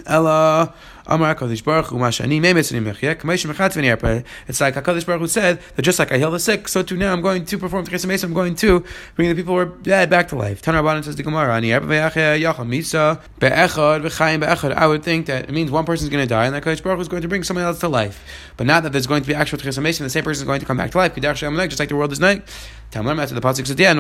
Ella 0.07 0.75
Amar 1.09 1.35
Hakadosh 1.35 1.65
Baruch 1.65 1.87
Hu 1.87 1.97
Mashani 1.97 2.39
Meimetzim 2.39 2.85
Mechia 2.85 3.17
Kameish 3.17 3.51
Mechatzveni 3.51 3.97
Arpa. 3.97 4.23
It's 4.47 4.61
like 4.61 4.75
Hakadosh 4.75 5.07
Baruch 5.07 5.23
Hu 5.23 5.27
said 5.27 5.59
that 5.75 5.83
just 5.83 5.99
like 5.99 6.13
I 6.13 6.19
heal 6.19 6.31
the 6.31 6.39
sick, 6.39 6.69
so 6.69 6.83
too 6.83 6.99
now 6.99 7.15
I'm 7.15 7.23
going 7.23 7.47
to 7.47 7.57
perform 7.57 7.87
Tiras 7.87 8.05
Mason. 8.07 8.29
I'm 8.29 8.35
going 8.35 8.55
to 8.57 8.85
bring 9.15 9.31
the 9.31 9.35
people 9.35 9.55
who 9.55 9.61
are 9.61 9.65
dead 9.65 10.11
back 10.11 10.29
to 10.29 10.37
life. 10.37 10.61
Tanar 10.61 10.83
Rabbanan 10.83 11.03
says 11.03 11.17
the 11.17 11.23
Gemara 11.23 11.57
Ani 11.57 11.69
Arpa 11.69 11.87
Ve'achia 11.87 12.39
Yachal 12.39 12.67
Misa 12.67 13.23
Be'echad 13.39 14.03
V'Chaim 14.03 14.41
Be'echad. 14.41 14.75
I 14.75 14.87
would 14.87 15.03
think 15.03 15.25
that 15.27 15.45
it 15.49 15.53
means 15.53 15.71
one 15.71 15.87
person 15.87 16.05
is 16.05 16.11
going 16.11 16.23
to 16.23 16.29
die 16.29 16.45
and 16.45 16.55
that 16.55 16.63
Hakadosh 16.63 16.83
Baruch 16.83 16.99
Hu 16.99 17.03
is 17.03 17.09
going 17.09 17.23
to 17.23 17.29
bring 17.29 17.43
someone 17.43 17.65
else 17.65 17.81
to 17.81 17.89
life. 17.89 18.23
But 18.59 18.67
not 18.67 18.83
that 18.83 18.93
there's 18.93 19.07
going 19.07 19.23
to 19.23 19.29
be 19.29 19.35
actual 19.35 19.59
Mason, 19.81 20.05
the 20.05 20.11
same 20.11 20.25
person 20.25 20.43
is 20.43 20.47
going 20.47 20.61
to 20.61 20.67
come 20.67 20.77
back 20.77 20.91
to 20.91 20.99
life. 20.99 21.15
Just 21.15 21.79
like 21.79 21.89
the 21.89 21.97
world 21.97 22.13
is 22.13 22.21
night. 22.21 22.47
Tamar 22.91 23.21
after 23.21 23.35
the 23.35 23.41
pasuk 23.43 23.67
says, 23.67 23.79
"Yeah, 23.79 23.93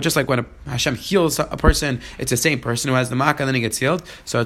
just 0.00 0.14
like 0.14 0.28
when 0.28 0.46
Hashem 0.66 0.94
heals 0.94 1.40
a 1.40 1.56
person, 1.56 2.00
it's 2.16 2.30
the 2.30 2.36
same 2.36 2.60
person 2.60 2.90
who 2.90 2.94
has 2.94 3.10
the 3.10 3.16
makkah 3.16 3.42
and 3.42 3.48
then 3.48 3.56
he 3.56 3.60
gets 3.60 3.78
healed. 3.78 4.04
So 4.24 4.44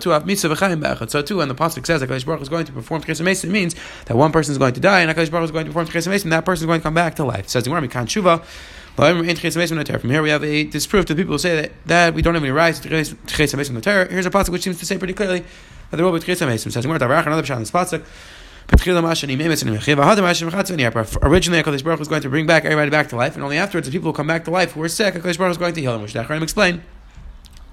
too, 0.98 1.08
so 1.08 1.22
too, 1.22 1.36
when 1.38 1.48
the 1.48 1.54
pasuk 1.54 1.86
says 1.86 2.00
that 2.00 2.08
Hakadosh 2.08 2.26
Baruch 2.26 2.42
is 2.42 2.48
going 2.48 2.64
to 2.66 2.72
perform 2.72 3.02
Tchias 3.02 3.20
Mason, 3.22 3.50
means 3.52 3.74
that 4.06 4.16
one 4.16 4.32
person 4.32 4.52
is 4.52 4.58
going 4.58 4.74
to 4.74 4.80
die 4.80 5.00
and 5.00 5.10
Hakadosh 5.10 5.30
Baruch 5.30 5.44
is 5.46 5.50
going 5.50 5.66
to 5.66 5.70
perform 5.70 5.86
Tchias 5.86 6.08
Mason, 6.08 6.30
that 6.30 6.44
person 6.44 6.64
is 6.64 6.66
going 6.66 6.80
to 6.80 6.82
come 6.82 6.94
back 6.94 7.14
to 7.16 7.24
life. 7.24 7.48
Says 7.48 7.64
the 7.64 7.70
Gemara, 7.70 7.86
"Mikan 7.86 8.06
Shuva." 8.06 8.42
From 8.98 10.10
here 10.10 10.22
we 10.22 10.30
have 10.30 10.42
a 10.42 10.64
disproof 10.64 11.06
to 11.06 11.14
people 11.14 11.34
who 11.34 11.38
say 11.38 11.60
that, 11.60 11.72
that 11.86 12.14
we 12.14 12.22
don't 12.22 12.34
have 12.34 12.42
any 12.42 12.50
rights 12.50 12.80
to 12.80 12.88
Tchias 12.88 13.56
Mason 13.56 13.76
the 13.76 13.80
terror. 13.80 14.06
Here's 14.06 14.26
a 14.26 14.30
pasuk 14.30 14.48
which 14.48 14.62
seems 14.62 14.78
to 14.80 14.86
say 14.86 14.98
pretty 14.98 15.14
clearly 15.14 15.44
that 15.90 15.96
there 15.96 16.04
will 16.04 16.12
be 16.12 16.18
Tchias 16.18 16.44
Mason. 16.44 16.72
Says 16.72 16.84
Gemara, 16.84 16.98
another 16.98 17.42
pshat 17.42 17.56
in 17.56 17.60
this 17.60 17.70
pasuk. 17.70 18.02
Originally, 18.70 18.98
HaKadosh 21.62 21.84
Baruch 21.84 21.98
was 21.98 22.08
going 22.08 22.20
to 22.20 22.28
bring 22.28 22.46
back 22.46 22.66
everybody 22.66 22.90
back 22.90 23.08
to 23.08 23.16
life, 23.16 23.34
and 23.34 23.42
only 23.42 23.56
afterwards, 23.56 23.88
the 23.88 23.92
people 23.92 24.10
who 24.10 24.12
come 24.12 24.26
back 24.26 24.44
to 24.44 24.50
life 24.50 24.72
who 24.72 24.80
were 24.80 24.90
sick, 24.90 25.14
HaKadosh 25.14 25.38
Baruch 25.38 25.48
was 25.48 25.56
going 25.56 25.72
to 25.72 25.80
heal 25.80 25.92
them, 25.94 26.02
which 26.02 26.12
Dachraim 26.12 26.42
explained. 26.42 26.82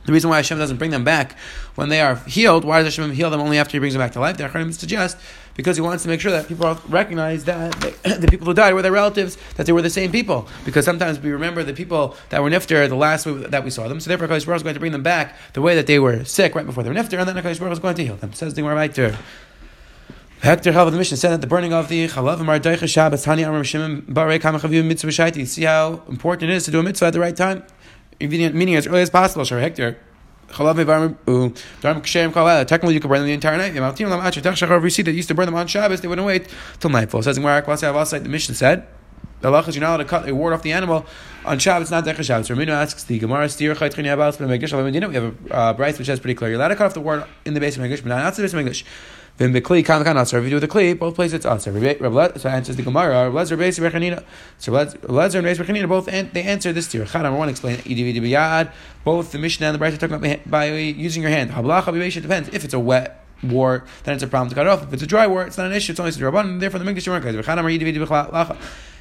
The 0.05 0.13
reason 0.13 0.29
why 0.29 0.37
Hashem 0.37 0.57
doesn't 0.57 0.77
bring 0.77 0.91
them 0.91 1.03
back 1.03 1.37
when 1.75 1.89
they 1.89 2.01
are 2.01 2.15
healed, 2.15 2.63
why 2.63 2.83
does 2.83 2.95
Hashem 2.95 3.13
heal 3.13 3.29
them 3.29 3.41
only 3.41 3.57
after 3.57 3.73
He 3.73 3.79
brings 3.79 3.93
them 3.93 4.01
back 4.01 4.11
to 4.13 4.19
life? 4.19 4.37
The 4.37 4.43
Acharim 4.43 4.73
suggest 4.73 5.17
because 5.55 5.77
He 5.77 5.81
wants 5.81 6.03
to 6.03 6.09
make 6.09 6.21
sure 6.21 6.31
that 6.31 6.47
people 6.47 6.79
recognize 6.87 7.45
that 7.45 7.73
the 8.03 8.27
people 8.29 8.45
who 8.45 8.53
died 8.53 8.73
were 8.73 8.81
their 8.81 8.91
relatives, 8.91 9.37
that 9.55 9.65
they 9.65 9.71
were 9.71 9.81
the 9.81 9.89
same 9.89 10.11
people. 10.11 10.47
Because 10.63 10.85
sometimes 10.85 11.19
we 11.19 11.31
remember 11.31 11.63
the 11.63 11.73
people 11.73 12.15
that 12.29 12.43
were 12.43 12.49
nifter 12.49 12.87
the 12.87 12.95
last 12.95 13.25
way 13.25 13.33
that 13.33 13.63
we 13.63 13.69
saw 13.69 13.87
them. 13.87 13.99
So 13.99 14.09
therefore, 14.09 14.27
HaKadosh 14.27 14.45
Baruch 14.45 14.57
is 14.57 14.63
going 14.63 14.73
to 14.75 14.79
bring 14.79 14.91
them 14.91 15.03
back 15.03 15.35
the 15.53 15.61
way 15.61 15.75
that 15.75 15.87
they 15.87 15.99
were 15.99 16.23
sick 16.23 16.55
right 16.55 16.65
before 16.65 16.83
they 16.83 16.89
were 16.89 16.95
nifter, 16.95 17.19
and 17.19 17.27
then 17.27 17.35
HaKadosh 17.35 17.59
Baruch 17.59 17.73
is 17.73 17.79
going 17.79 17.95
to 17.95 18.05
heal 18.05 18.15
them. 18.15 18.33
Says 18.33 18.53
the 18.53 18.61
Gemara 18.61 18.75
right. 18.75 19.15
Hector 20.45 20.71
Chalav 20.71 20.91
the 20.91 20.97
mission 20.97 21.17
said 21.17 21.31
that 21.31 21.41
the 21.41 21.47
burning 21.47 21.73
of 21.73 21.89
the 21.89 22.07
Chalav 22.07 22.39
and 22.39 22.47
Mardaicha 22.47 22.87
Shabbos 22.87 23.23
Tani 23.23 23.41
Amar 23.41 23.63
Shimon 23.63 24.03
Barei 24.03 24.39
Kamachavu 24.39 24.85
Mitzvah 24.85 25.09
Shaiti. 25.09 25.47
See 25.47 25.63
how 25.63 26.03
important 26.07 26.51
it 26.51 26.53
is 26.53 26.65
to 26.65 26.71
do 26.71 26.79
a 26.79 26.83
mitzvah 26.83 27.07
at 27.07 27.13
the 27.13 27.19
right 27.19 27.35
time, 27.35 27.63
meaning 28.19 28.75
as 28.75 28.87
early 28.87 29.01
as 29.01 29.09
possible. 29.09 29.45
Sure, 29.45 29.59
Hector. 29.59 29.97
Uh, 30.57 31.53
technically, 32.65 32.93
you 32.93 32.99
could 32.99 33.09
burn 33.09 33.19
them 33.19 33.27
the 33.27 33.33
entire 33.33 33.57
night. 33.57 33.73
That 33.73 35.13
used 35.13 35.27
to 35.27 35.35
burn 35.35 35.47
them 35.47 35.55
on 35.55 35.67
Shabbos, 35.67 36.01
they 36.01 36.07
wouldn't 36.07 36.27
wait 36.27 36.47
till 36.79 36.91
nightfall. 36.91 37.23
Says 37.23 37.35
the 37.37 38.29
Mishnah 38.29 38.55
said. 38.55 38.87
The 39.45 39.51
halach 39.51 39.67
is 39.67 39.75
you're 39.75 39.81
not 39.81 39.89
allowed 39.89 39.97
to 39.97 40.05
cut 40.05 40.27
a 40.27 40.33
ward 40.33 40.53
off 40.53 40.63
the 40.63 40.71
animal 40.71 41.05
on 41.45 41.59
Shabbos, 41.59 41.83
It's 41.83 41.91
not 41.91 42.03
Decha 42.03 42.23
Shabbos. 42.23 42.49
Ramino 42.49 42.69
asks 42.69 43.03
the 43.03 43.19
Gemara, 43.19 43.47
Steer 43.47 43.75
Chaytchini 43.75 44.11
Abbas 44.11 44.37
Megish. 44.37 45.07
We 45.07 45.13
have 45.13 45.51
a 45.51 45.53
uh, 45.53 45.73
Bryce 45.73 45.99
which 45.99 46.07
says 46.07 46.19
pretty 46.19 46.33
clear. 46.33 46.49
You're 46.49 46.57
allowed 46.57 46.69
to 46.69 46.75
cut 46.75 46.87
off 46.87 46.93
the 46.95 47.01
ward 47.01 47.25
in 47.45 47.53
the 47.53 47.59
base 47.59 47.77
of 47.77 47.83
Megish, 47.83 48.01
but 48.01 48.07
not 48.07 48.21
outside 48.21 48.41
the 48.41 48.47
base 48.47 48.53
of 48.55 48.59
Megish. 48.59 48.83
Then 49.37 49.51
the 49.51 49.61
kli 49.61 49.85
kan 49.85 50.03
kan 50.03 50.17
answer. 50.17 50.39
If 50.39 50.45
you 50.45 50.49
do 50.49 50.59
the 50.59 50.67
kli, 50.67 50.97
both 50.97 51.13
places 51.13 51.35
it's 51.35 51.45
answer. 51.45 51.71
So 52.39 52.49
answers 52.49 52.75
the 52.75 52.81
Gemara. 52.81 53.29
Lezer 53.29 53.55
base 53.55 53.77
rechanina. 53.77 54.23
So 54.57 54.71
Lezer 54.71 55.35
and 55.35 55.45
Reis 55.45 55.59
rechanina 55.59 55.87
both 55.87 56.07
they 56.07 56.41
answer 56.41 56.73
this 56.73 56.87
to 56.93 57.05
Chad 57.05 57.21
number 57.21 57.37
one 57.37 57.47
explain 57.49 57.75
Both 59.03 59.31
the 59.31 59.37
Mishnah 59.37 59.67
and 59.67 59.79
the 59.79 59.85
Brayta 59.85 59.99
talk 59.99 60.09
about 60.09 60.49
by 60.49 60.71
using 60.71 61.21
your 61.21 61.29
hand. 61.29 61.51
Hablacha 61.51 61.93
b'beisha 61.93 62.19
depends. 62.19 62.49
If 62.49 62.65
it's 62.65 62.73
a 62.73 62.79
wet 62.79 63.23
war, 63.43 63.85
then 64.05 64.15
it's 64.15 64.23
a 64.23 64.27
problem 64.27 64.49
to 64.49 64.55
cut 64.55 64.65
it 64.65 64.69
off. 64.69 64.81
If 64.81 64.93
it's 64.93 65.03
a 65.03 65.07
dry 65.07 65.27
war, 65.27 65.45
it's 65.45 65.59
not 65.59 65.67
an 65.67 65.73
issue. 65.73 65.91
It's 65.91 65.99
only 65.99 66.09
a 66.09 66.15
rabban. 66.15 66.59
Therefore, 66.59 66.79
the 66.79 66.85
Mikdash 66.91 67.05
Yom 67.05 67.21
Chad 67.21 67.57
number 67.57 68.57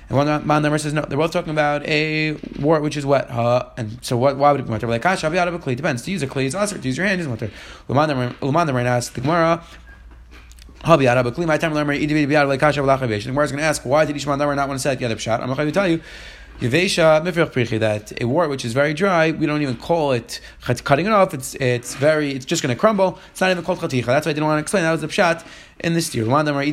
and 0.08 0.16
one 0.18 0.46
man 0.46 0.62
number 0.62 0.78
says 0.78 0.92
no. 0.92 1.02
They're 1.02 1.16
both 1.18 1.32
talking 1.32 1.50
about 1.50 1.84
a 1.86 2.32
wart 2.60 2.82
which 2.82 2.96
is 2.96 3.06
wet. 3.06 3.30
Uh, 3.30 3.70
and 3.76 3.98
so 4.02 4.16
what? 4.16 4.36
Why 4.36 4.52
would 4.52 4.60
it 4.60 4.64
be 4.64 4.70
mutter? 4.70 4.86
Like 4.86 5.02
kasha 5.02 5.26
out 5.26 5.48
of 5.48 5.54
a 5.54 5.58
kli 5.58 5.76
depends. 5.76 6.02
To 6.02 6.10
use 6.10 6.22
a 6.22 6.26
kli 6.26 6.44
is 6.44 6.54
also 6.54 6.76
to 6.76 6.82
use 6.82 6.96
your 6.96 7.06
hand 7.06 7.20
is 7.20 7.28
mutter. 7.28 7.50
Luman 7.88 8.08
number 8.66 8.80
asks 8.80 9.14
the 9.14 9.20
Gemara. 9.20 9.62
The 10.86 10.90
Gemara 10.90 11.06
is 11.06 11.22
going 13.50 13.58
to 13.58 13.62
ask, 13.62 13.86
why 13.86 14.04
did 14.04 14.16
Ishmael 14.16 14.36
not 14.36 14.68
want 14.68 14.72
to 14.72 14.78
say 14.78 14.94
the 14.94 15.06
other 15.06 15.16
pshat? 15.16 15.40
I'm 15.40 15.46
going 15.46 15.66
to 15.66 15.72
tell 15.72 15.88
you. 15.88 16.02
Yevesha 16.60 17.20
mifrich 17.24 17.50
prichi 17.50 17.80
that 17.80 18.12
a 18.22 18.26
wort 18.26 18.48
which 18.48 18.64
is 18.64 18.72
very 18.72 18.94
dry, 18.94 19.32
we 19.32 19.44
don't 19.44 19.60
even 19.60 19.76
call 19.76 20.12
it 20.12 20.40
cutting 20.84 21.06
it 21.06 21.12
off. 21.12 21.34
It's 21.34 21.56
it's 21.56 21.96
very 21.96 22.30
it's 22.30 22.44
just 22.44 22.62
going 22.62 22.72
to 22.74 22.78
crumble. 22.78 23.18
It's 23.32 23.40
not 23.40 23.50
even 23.50 23.64
called 23.64 23.80
chaticha. 23.80 24.06
That's 24.06 24.24
why 24.24 24.30
I 24.30 24.34
didn't 24.34 24.46
want 24.46 24.58
to 24.58 24.62
explain. 24.62 24.84
That 24.84 24.92
was 24.92 25.00
the 25.00 25.08
pshat 25.08 25.44
in 25.80 25.94
this 25.94 26.14
year. 26.14 26.26
Why 26.26 26.44
didn't 26.44 26.46
you 26.46 26.54
want 26.54 26.66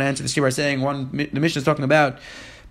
to 0.00 0.06
answer 0.06 0.22
the 0.22 0.32
year 0.34 0.46
by 0.46 0.50
saying 0.50 0.80
one? 0.80 1.10
The 1.10 1.40
mission 1.40 1.58
is 1.58 1.64
talking 1.64 1.84
about 1.84 2.20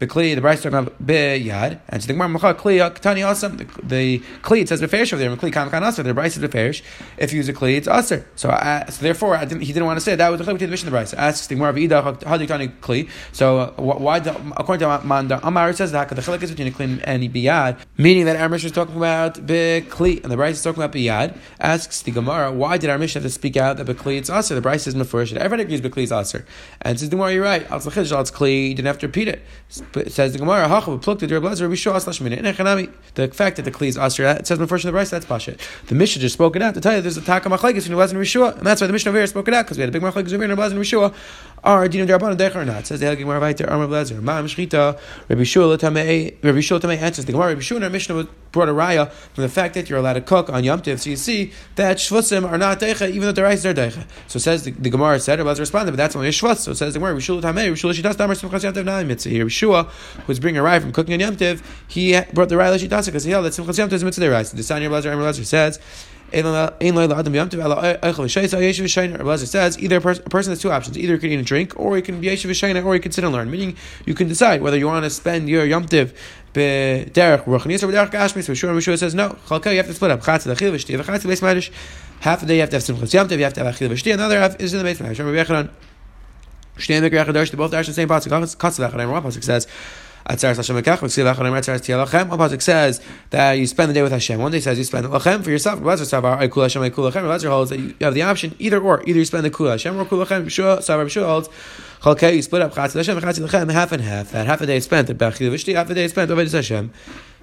the 0.01 0.07
kli, 0.07 0.33
the 0.33 0.67
about 0.67 1.05
beyad, 1.05 1.79
and 1.87 2.01
so 2.01 2.07
the 2.07 2.13
Gemara 2.13 2.27
Macha 2.27 2.55
kli 2.55 2.79
ktani 2.79 3.21
asam. 3.21 3.55
The 3.87 4.19
kli 4.41 4.61
it 4.61 4.69
says 4.69 4.81
beferish 4.81 5.13
over 5.13 5.21
there. 5.21 5.35
Kli 5.37 5.53
kam 5.53 5.69
kan 5.69 5.83
aser. 5.83 6.01
The 6.01 6.19
is 6.21 6.39
beferish. 6.39 6.81
If 7.19 7.31
you 7.31 7.37
use 7.37 7.47
a 7.49 7.53
kli, 7.53 7.77
it's 7.77 7.87
aser. 7.87 8.25
So, 8.35 8.49
uh, 8.49 8.87
so 8.87 9.03
therefore, 9.03 9.37
didn't, 9.37 9.61
he 9.61 9.71
didn't 9.71 9.85
want 9.85 9.97
to 9.97 10.03
say 10.03 10.15
that 10.15 10.29
was 10.29 10.39
the 10.39 10.53
the 10.53 10.67
mission 10.67 10.87
of 10.87 10.91
the 10.91 10.97
Bryce. 10.97 11.13
Asks 11.13 11.45
the 11.45 11.53
Gemara 11.53 11.73
v'ida 11.73 12.47
tani 12.47 12.69
kli? 12.69 13.09
So 13.31 13.59
uh, 13.59 13.71
why 13.77 14.17
according 14.17 14.79
to 14.79 15.05
Manda 15.05 15.39
Amar 15.43 15.71
says 15.73 15.91
that 15.91 16.09
the 16.09 16.15
chilik 16.15 16.41
is 16.41 16.49
between 16.49 16.69
a 16.69 16.71
kli 16.71 17.03
and 17.03 17.23
biyad, 17.31 17.77
meaning 17.95 18.25
that 18.25 18.37
our 18.37 18.49
mission 18.49 18.67
is 18.67 18.73
talking 18.73 18.97
about 18.97 19.45
be 19.45 19.85
kli 19.87 20.23
and 20.23 20.31
the 20.31 20.35
Bryce 20.35 20.55
is 20.55 20.63
talking 20.63 20.81
about 20.81 20.95
biyad. 20.95 21.37
Asks 21.59 22.01
the 22.01 22.09
Gemara 22.09 22.51
why 22.51 22.79
did 22.79 22.89
our 22.89 22.97
mission 22.97 23.21
have 23.21 23.29
to 23.29 23.33
speak 23.33 23.55
out 23.55 23.77
that 23.77 23.85
bekli 23.85 24.17
it's 24.17 24.31
aser? 24.31 24.55
The 24.55 24.61
Bryce 24.61 24.87
is 24.87 24.95
mefurish. 24.95 25.31
Everybody 25.35 25.61
agrees 25.61 25.81
bekli 25.81 26.03
is 26.03 26.11
aser. 26.11 26.43
And 26.81 26.99
says 26.99 27.09
the 27.09 27.17
Gemara, 27.17 27.33
you're 27.33 27.43
right. 27.43 27.69
Al 27.69 27.77
it's 27.77 28.31
kli. 28.31 28.69
You 28.69 28.73
didn't 28.73 28.87
have 28.87 28.97
to 28.97 29.07
repeat 29.07 29.27
it. 29.27 29.43
It 29.93 30.11
says 30.11 30.33
the 30.33 30.39
Gemara, 30.39 30.67
Hachav 30.67 31.01
plucked 31.01 31.21
the 31.21 31.27
Rabbi 31.27 31.53
Rabbi 31.53 31.75
Shua 31.75 31.99
slash 31.99 32.19
The 32.19 33.27
fact 33.33 33.57
that 33.57 33.63
the 33.63 33.71
Kli 33.71 33.87
is 33.87 33.97
Asr, 33.97 34.39
it 34.39 34.47
says 34.47 34.59
in 34.59 34.65
the 34.65 34.93
Rice, 34.93 35.09
that's 35.09 35.25
Pasha. 35.25 35.57
The 35.87 35.95
Mishnah 35.95 36.21
just 36.21 36.33
spoke 36.33 36.55
it 36.55 36.61
out 36.61 36.73
to 36.75 36.81
tell 36.81 36.95
you 36.95 37.01
there's 37.01 37.17
a 37.17 37.21
Taka 37.21 37.49
Machlekes 37.49 37.87
in 37.87 37.95
Rabbi 37.95 38.13
Rishua, 38.13 38.57
and 38.57 38.65
that's 38.65 38.79
why 38.79 38.87
the 38.87 38.93
Mishnah 38.93 39.09
over 39.09 39.19
here 39.19 39.27
spoke 39.27 39.47
it 39.47 39.53
out, 39.53 39.65
because 39.65 39.77
we 39.77 39.81
had 39.81 39.89
a 39.89 39.91
big 39.91 40.01
Machlekes 40.01 40.33
over 40.33 40.43
here 40.43 40.51
in 40.51 40.55
Rabbi 40.57 40.75
Rishua. 40.75 41.13
Are 41.63 41.87
Dino 41.87 42.05
Darabana 42.05 42.35
Decher 42.35 42.55
or 42.55 42.65
not? 42.65 42.87
Says 42.87 42.99
the 42.99 43.05
Helgi 43.05 43.19
Gemara 43.19 43.39
Vayter, 43.39 43.69
Arm 43.69 43.81
of 43.81 43.91
Lezer, 43.91 44.19
Ma'am 44.21 44.45
Shchita, 44.47 44.99
Rabbi 45.29 45.43
Shua 45.43 45.77
Tamei, 45.77 46.35
Rabbi 46.43 46.59
Shua 46.59 46.79
Tamei 46.79 46.97
answers 46.97 47.25
the 47.25 47.33
Gemara, 47.33 47.49
Rabbi 47.49 47.61
Shua 47.61 47.77
in 47.77 47.83
our 47.83 47.89
Mishnah 47.89 48.27
brought 48.51 48.69
a 48.69 48.73
raya 48.73 49.11
from 49.11 49.43
the 49.43 49.49
fact 49.49 49.73
that 49.75 49.89
you're 49.89 49.99
allowed 49.99 50.13
to 50.13 50.21
cook 50.21 50.49
on 50.49 50.63
Yom 50.63 50.81
Tiv. 50.81 51.01
So 51.01 51.09
you 51.09 51.15
see 51.15 51.51
that 51.75 51.97
shvusim 51.97 52.49
are 52.49 52.57
not 52.57 52.79
deicha, 52.79 53.09
even 53.09 53.21
though 53.21 53.31
the 53.31 53.43
rice 53.43 53.65
are 53.65 53.73
deicha. 53.73 54.05
So 54.27 54.39
says 54.39 54.63
the, 54.63 54.71
the 54.71 54.89
Gemara 54.89 55.19
said, 55.19 55.39
Rabbi 55.39 55.59
responded, 55.59 55.91
but 55.91 55.97
that's 55.97 56.15
only 56.15 56.29
a 56.29 56.31
shvus. 56.31 56.57
So 56.57 56.73
says 56.73 56.93
the 56.93 56.99
Gemara, 56.99 57.15
Rishua 57.15 57.41
Tamei, 57.41 57.71
Rishua 57.71 57.93
Shitas 57.93 58.17
Damar 58.17 58.35
Simchas 58.35 58.63
Yom 58.63 58.73
Tiv 58.73 58.85
Na'im 58.85 59.07
Mitzvah. 59.07 59.29
Here, 59.29 59.45
Rishua, 59.45 59.87
who's 60.25 60.39
bringing 60.39 60.59
a 60.59 60.63
raya 60.63 60.81
from 60.81 60.91
cooking 60.91 61.13
on 61.13 61.19
Yom 61.19 61.35
Tiv, 61.35 61.85
he 61.87 62.19
brought 62.33 62.49
the 62.49 62.55
raya 62.55 62.77
Shitas 62.77 63.05
because 63.05 63.23
he 63.23 63.31
held 63.31 63.45
that 63.45 63.53
Simchas 63.53 63.77
Yom 63.77 63.89
Tiv 63.89 63.97
is 63.97 64.03
Mitzvah 64.03 64.29
rice. 64.29 64.51
The 64.51 64.61
Sanya 64.61 64.91
Rabbi 64.91 65.09
Rabbi 65.09 65.31
says, 65.43 65.79
Rabbi 66.33 66.45
says 69.35 69.79
either 69.79 69.97
a, 69.97 70.01
person 70.01 70.51
has 70.51 70.61
two 70.61 70.71
options: 70.71 70.97
either 70.97 71.13
you 71.13 71.19
can 71.19 71.29
eat 71.31 71.35
and 71.35 71.45
drink, 71.45 71.77
or 71.77 71.97
you 71.97 72.03
can 72.03 72.21
be 72.21 72.27
yeshiv 72.27 72.49
v'shayna, 72.49 72.85
or 72.85 72.95
you 72.95 73.01
can 73.01 73.11
sit 73.11 73.25
and 73.25 73.33
learn. 73.33 73.51
Meaning, 73.51 73.75
you 74.05 74.13
can 74.13 74.29
decide 74.29 74.61
whether 74.61 74.77
you 74.77 74.87
want 74.87 75.03
to 75.03 75.09
spend 75.09 75.49
your 75.49 75.65
yom 75.65 75.85
tiv 75.85 76.13
b'derech 76.53 77.43
ruchnis 77.43 77.83
or 77.83 77.87
b'derech 77.87 78.11
gashmis. 78.11 78.55
Shur 78.55 78.69
Mishur 78.69 78.97
says 78.97 79.13
no. 79.13 79.35
Chalka, 79.47 79.71
you 79.71 79.77
have 79.77 79.87
to 79.87 79.93
split 79.93 80.11
up. 80.11 80.23
Chatz 80.23 80.45
l'chil 80.45 80.71
v'shti 80.71 80.97
v'chatz 80.97 81.23
v'beis 81.25 81.41
medish. 81.41 81.69
Half 82.21 82.39
the 82.41 82.45
day 82.45 82.55
you 82.55 82.61
have 82.61 82.69
to 82.69 82.77
have 82.77 82.83
simchas 82.83 83.13
yom 83.13 83.27
tiv, 83.27 83.37
you 83.37 83.43
have 83.43 83.53
to 83.53 83.63
have 83.65 83.75
achil 83.75 83.89
v'shti. 83.89 84.13
Another 84.13 84.39
half 84.39 84.57
is 84.61 84.73
in 84.73 84.79
the 84.79 84.85
base 84.85 84.99
medish. 84.99 85.19
Rabbi 85.19 85.35
Yechanan. 85.43 85.69
Shnei 86.77 87.01
mikra 87.01 87.25
chadosh. 87.25 87.51
They 87.51 87.57
both 87.57 87.73
are 87.73 87.83
the 87.83 87.91
same 87.91 88.07
pasuk. 88.07 88.57
Katz 88.57 88.79
l'chil. 88.79 89.11
One 89.11 89.21
pasuk 89.21 89.43
says. 89.43 89.67
One 90.25 90.37
pasuk 90.37 90.73
says 92.61 93.01
that 93.31 93.53
you 93.53 93.67
spend 93.67 93.89
the 93.89 93.93
day 93.93 94.01
with 94.01 94.11
Hashem. 94.11 94.39
One 94.39 94.51
day 94.51 94.59
says 94.59 94.77
you 94.77 94.83
spend 94.83 95.07
lachem 95.07 95.43
for 95.43 95.49
yourself. 95.49 95.79
Savar. 95.79 96.39
Rabbi 96.39 97.47
holds 97.47 97.69
that 97.69 97.79
you 97.79 97.95
have 98.01 98.13
the 98.13 98.21
option 98.21 98.55
either 98.59 98.79
or. 98.79 99.01
Either 99.07 99.19
you 99.19 99.25
spend 99.25 99.45
the 99.45 99.49
Kul 99.49 99.69
Hashem 99.69 99.97
or 99.97 100.05
Kul 100.05 100.25
Lachem. 100.25 100.45
Savar 100.45 101.05
B'Shua 101.05 101.25
holds 101.25 101.49
Chalkei 102.01 102.35
you 102.35 102.41
split 102.41 102.63
up 102.63 102.75
half 102.75 103.91
and 103.91 104.01
half. 104.01 104.31
That 104.31 104.47
half 104.47 104.61
a 104.61 104.65
day 104.65 104.79
spent 104.79 105.09
at 105.09 105.17
Bechil 105.17 105.51
Vishti, 105.51 105.75
half 105.75 105.89
a 105.89 105.93
day 105.93 106.07
spent 106.07 106.31
over 106.31 106.43
Hashem. 106.43 106.91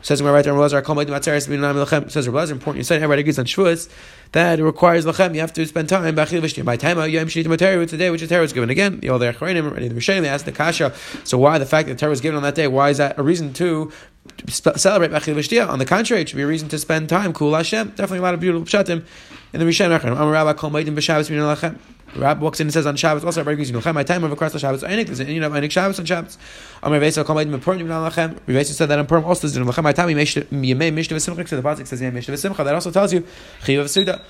Says 0.01 0.23
Rabbi 0.23 0.43
Kol 0.43 0.97
Meidim 0.97 1.09
Atzeres 1.09 1.49
Bin 1.49 1.61
Lachem. 1.61 2.11
Says 2.11 2.29
Rabbi 2.29 2.51
important. 2.53 2.79
You 2.79 2.85
said 2.85 2.97
everybody 2.97 3.21
agrees 3.21 3.39
on 3.39 3.47
Shavuos 3.47 3.91
that 4.33 4.61
requires 4.61 5.05
lachem. 5.07 5.35
You 5.35 5.41
have 5.41 5.53
to 5.55 5.67
spend 5.67 5.89
time 5.89 6.15
b'achil 6.15 6.41
v'shtim. 6.41 6.65
By 6.65 6.77
time 6.77 6.99
yom 7.11 7.27
shlitim 7.27 7.57
Torah, 7.59 7.81
it's 7.81 7.93
the 7.93 7.99
day 7.99 8.11
which 8.11 8.21
the 8.21 8.27
Torah 8.27 8.43
was 8.43 8.53
given. 8.53 8.71
Again, 8.71 9.01
you 9.03 9.09
know, 9.09 9.19
the 9.19 9.33
Achronim, 9.33 9.75
the 9.75 9.95
Rishonim, 9.95 10.23
they 10.23 10.29
asked 10.29 10.45
the 10.45 10.53
kasha. 10.53 10.95
So 11.25 11.39
why 11.39 11.59
the 11.59 11.67
fact 11.67 11.89
that 11.89 11.95
the 11.95 12.01
Torah 12.01 12.11
was 12.11 12.21
given 12.21 12.37
on 12.37 12.43
that 12.43 12.55
day? 12.55 12.69
Why 12.69 12.91
is 12.91 12.99
that 12.99 13.19
a 13.19 13.23
reason 13.23 13.53
to 13.55 13.93
celebrate 14.49 15.11
b'achil? 15.11 15.69
On 15.69 15.79
the 15.79 15.85
contrary, 15.85 16.23
it 16.23 16.29
should 16.29 16.37
be 16.37 16.43
a 16.43 16.47
reason 16.47 16.69
to 16.69 16.79
spend 16.79 17.09
time. 17.09 17.33
Kul 17.33 17.55
Hashem. 17.55 17.89
Definitely 17.91 18.19
a 18.19 18.23
lot 18.23 18.35
of 18.35 18.41
beautiful 18.41 18.67
pshatim 18.67 19.05
in 19.53 19.61
the 19.61 19.67
Rishonim. 19.67 20.05
Amar 20.05 20.31
Rabbi 20.31 20.53
Kol 20.55 20.71
Meidim 20.71 20.95
b'Shabbos 20.95 21.29
Bin 21.29 21.39
Lachem. 21.39 21.79
Rab 22.17 22.41
walks 22.41 22.61
in 22.61 22.67
and 22.67 22.73
says 22.73 22.87
on 22.87 22.97
Shabbos 22.97 23.25
also 23.25 23.45
Rabbi 23.45 23.61
Yisrael 23.63 23.95
my 23.95 24.03
time 24.03 24.25
of 24.25 24.33
across 24.33 24.53
the 24.53 24.59
Shabbos 24.59 24.83
Einik 24.83 25.07
there's 25.07 25.21
you 25.21 25.41
know 25.41 25.51
Einik 25.51 25.71
Shabbos 25.71 25.99
on 25.99 26.07
Shabbos. 26.07 26.39
Amar 26.83 27.01
Vesa 27.01 27.25
Kol 27.25 27.37
Meidim 27.37 27.61
Purim 27.61 27.81
Yibn 27.81 28.11
Lachem 28.11 28.39
Rabbi 28.47 28.63
said 28.63 28.89
that 28.89 28.99
on 28.99 29.07
Purim 29.07 29.25
also 29.25 29.47
is 29.47 29.57
in 29.57 29.65
Lachem 29.65 29.83
my 29.83 29.93
time 29.93 30.09
Yemei 30.09 30.45
Mishta 30.47 31.15
V'Simcha. 31.15 31.49
So 31.49 31.57
the 31.57 31.63
pasuk 31.63 31.87
says 31.87 32.01
Yemei 32.01 32.19
Mishta 32.19 32.33
V'Simcha. 32.33 32.65
That 32.65 32.75
also 32.75 32.91
tells 32.91 33.13
you 33.13 33.21
Chiyuv 33.63 33.85
V'Suda 33.85 34.21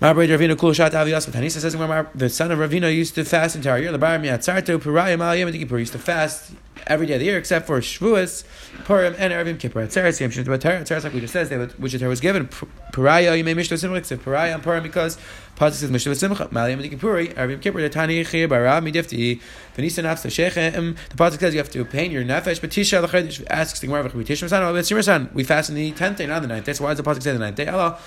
Ravina 0.00 0.58
Kul 0.58 0.72
Shat 0.72 0.94
Avi 0.94 1.10
Yasmat. 1.10 1.32
Tanisa 1.32 1.60
says 1.60 1.74
the 2.14 2.28
son 2.28 2.50
of 2.50 2.58
Ravina 2.58 2.94
used 2.94 3.14
to 3.16 3.24
fast 3.24 3.56
entire 3.56 3.78
year. 3.78 3.92
The 3.92 3.98
Bar 3.98 4.18
Miatzarto 4.18 4.78
Purayim 4.78 5.18
Aliyam 5.18 5.52
Kippur 5.52 5.78
used 5.78 5.92
to 5.92 5.98
fast 5.98 6.52
every 6.86 7.06
day 7.06 7.14
of 7.14 7.20
the 7.20 7.26
year 7.26 7.38
except 7.38 7.66
for 7.66 7.80
Shavuos, 7.80 8.44
Purim, 8.84 9.14
and 9.18 9.32
Erevim 9.32 9.58
Kippur. 9.58 9.86
Atzeres 9.86 10.20
Yom 10.20 10.30
Shin 10.30 10.44
Atzeres 10.44 11.04
like 11.04 11.12
we 11.12 11.20
just 11.20 11.32
said, 11.32 11.72
which 11.78 11.92
the 11.92 11.98
Torah 11.98 12.08
was 12.08 12.20
given. 12.20 12.48
Puraya 12.92 13.36
you 13.36 13.44
may 13.44 13.54
mishto 13.54 13.78
simcha 13.78 13.96
except 13.96 14.24
Puraya 14.24 14.54
and 14.54 14.62
Purim 14.62 14.82
because 14.82 15.16
Pasuk 15.56 15.74
says 15.74 15.90
mishto 15.90 16.16
simcha 16.16 16.46
Maliyam 16.48 16.82
Kippuri 16.82 17.34
Erevim 17.34 17.60
Kippur 17.60 17.88
Tani 17.88 18.24
Chir 18.24 18.48
Barav 18.48 18.82
Midifti 18.82 19.40
Venisa 19.76 20.02
Nafs 20.02 20.30
Shechem. 20.30 20.96
The 21.10 21.16
Pasuk 21.16 21.40
says 21.40 21.54
you 21.54 21.58
have 21.60 21.70
to 21.70 21.84
pain 21.84 22.10
your 22.10 22.24
nefesh, 22.24 22.60
but 22.60 22.70
Tisha 22.70 23.04
Lachadish 23.06 23.44
asks 23.48 23.80
the 23.80 23.86
Gemara 23.86 24.08
Tisha 24.10 24.48
Masan. 24.48 25.32
We 25.32 25.44
fast 25.44 25.70
in 25.70 25.76
the 25.76 25.92
tenth 25.92 26.18
day, 26.18 26.26
not 26.26 26.42
the 26.42 26.48
ninth 26.48 26.66
day. 26.66 26.72
So 26.72 26.84
why 26.84 26.94
the 26.94 27.02
Pasuk 27.02 27.22
say 27.22 27.32
the 27.32 27.38
ninth 27.38 27.56
day? 27.56 27.66
Allah. 27.66 27.98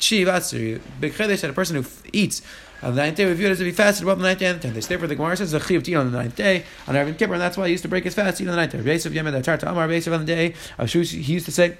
Big 0.00 1.12
chedesh 1.12 1.40
that 1.42 1.50
a 1.50 1.52
person 1.52 1.76
who 1.76 1.84
eats 2.12 2.42
on 2.82 2.94
the 2.94 3.02
ninth 3.02 3.16
day, 3.16 3.26
we 3.26 3.34
view 3.34 3.46
it 3.46 3.50
as 3.50 3.60
if 3.60 3.66
he 3.66 3.72
fasted 3.72 4.04
above 4.04 4.18
the 4.18 4.24
ninth 4.24 4.38
day 4.38 4.46
and 4.46 4.58
the 4.58 4.62
tenth 4.62 4.74
day. 4.74 4.80
Therefore, 4.80 5.06
the 5.06 5.14
Gemara 5.14 5.36
says 5.36 5.50
the 5.50 5.58
chiyuv 5.58 5.84
to 5.84 5.90
eat 5.90 5.94
on 5.96 6.10
the 6.10 6.18
ninth 6.18 6.34
day 6.34 6.64
on 6.86 6.94
Arvin 6.94 7.18
Kippur, 7.18 7.34
and 7.34 7.42
that's 7.42 7.56
why 7.58 7.66
he 7.66 7.72
used 7.72 7.82
to 7.82 7.88
break 7.88 8.04
his 8.04 8.14
fast, 8.14 8.40
eat 8.40 8.44
on 8.48 8.52
the 8.52 8.56
ninth 8.56 8.72
day. 8.72 8.80
Yosef 8.80 9.12
Yemen, 9.12 9.34
the 9.34 9.42
Tarta 9.42 9.70
Amar, 9.70 9.90
Yosef 9.92 10.12
on 10.12 10.20
the 10.20 10.26
day 10.26 10.54
of 10.78 10.88
Shus, 10.88 11.10
he 11.10 11.34
used 11.34 11.44
to 11.44 11.52
say, 11.52 11.76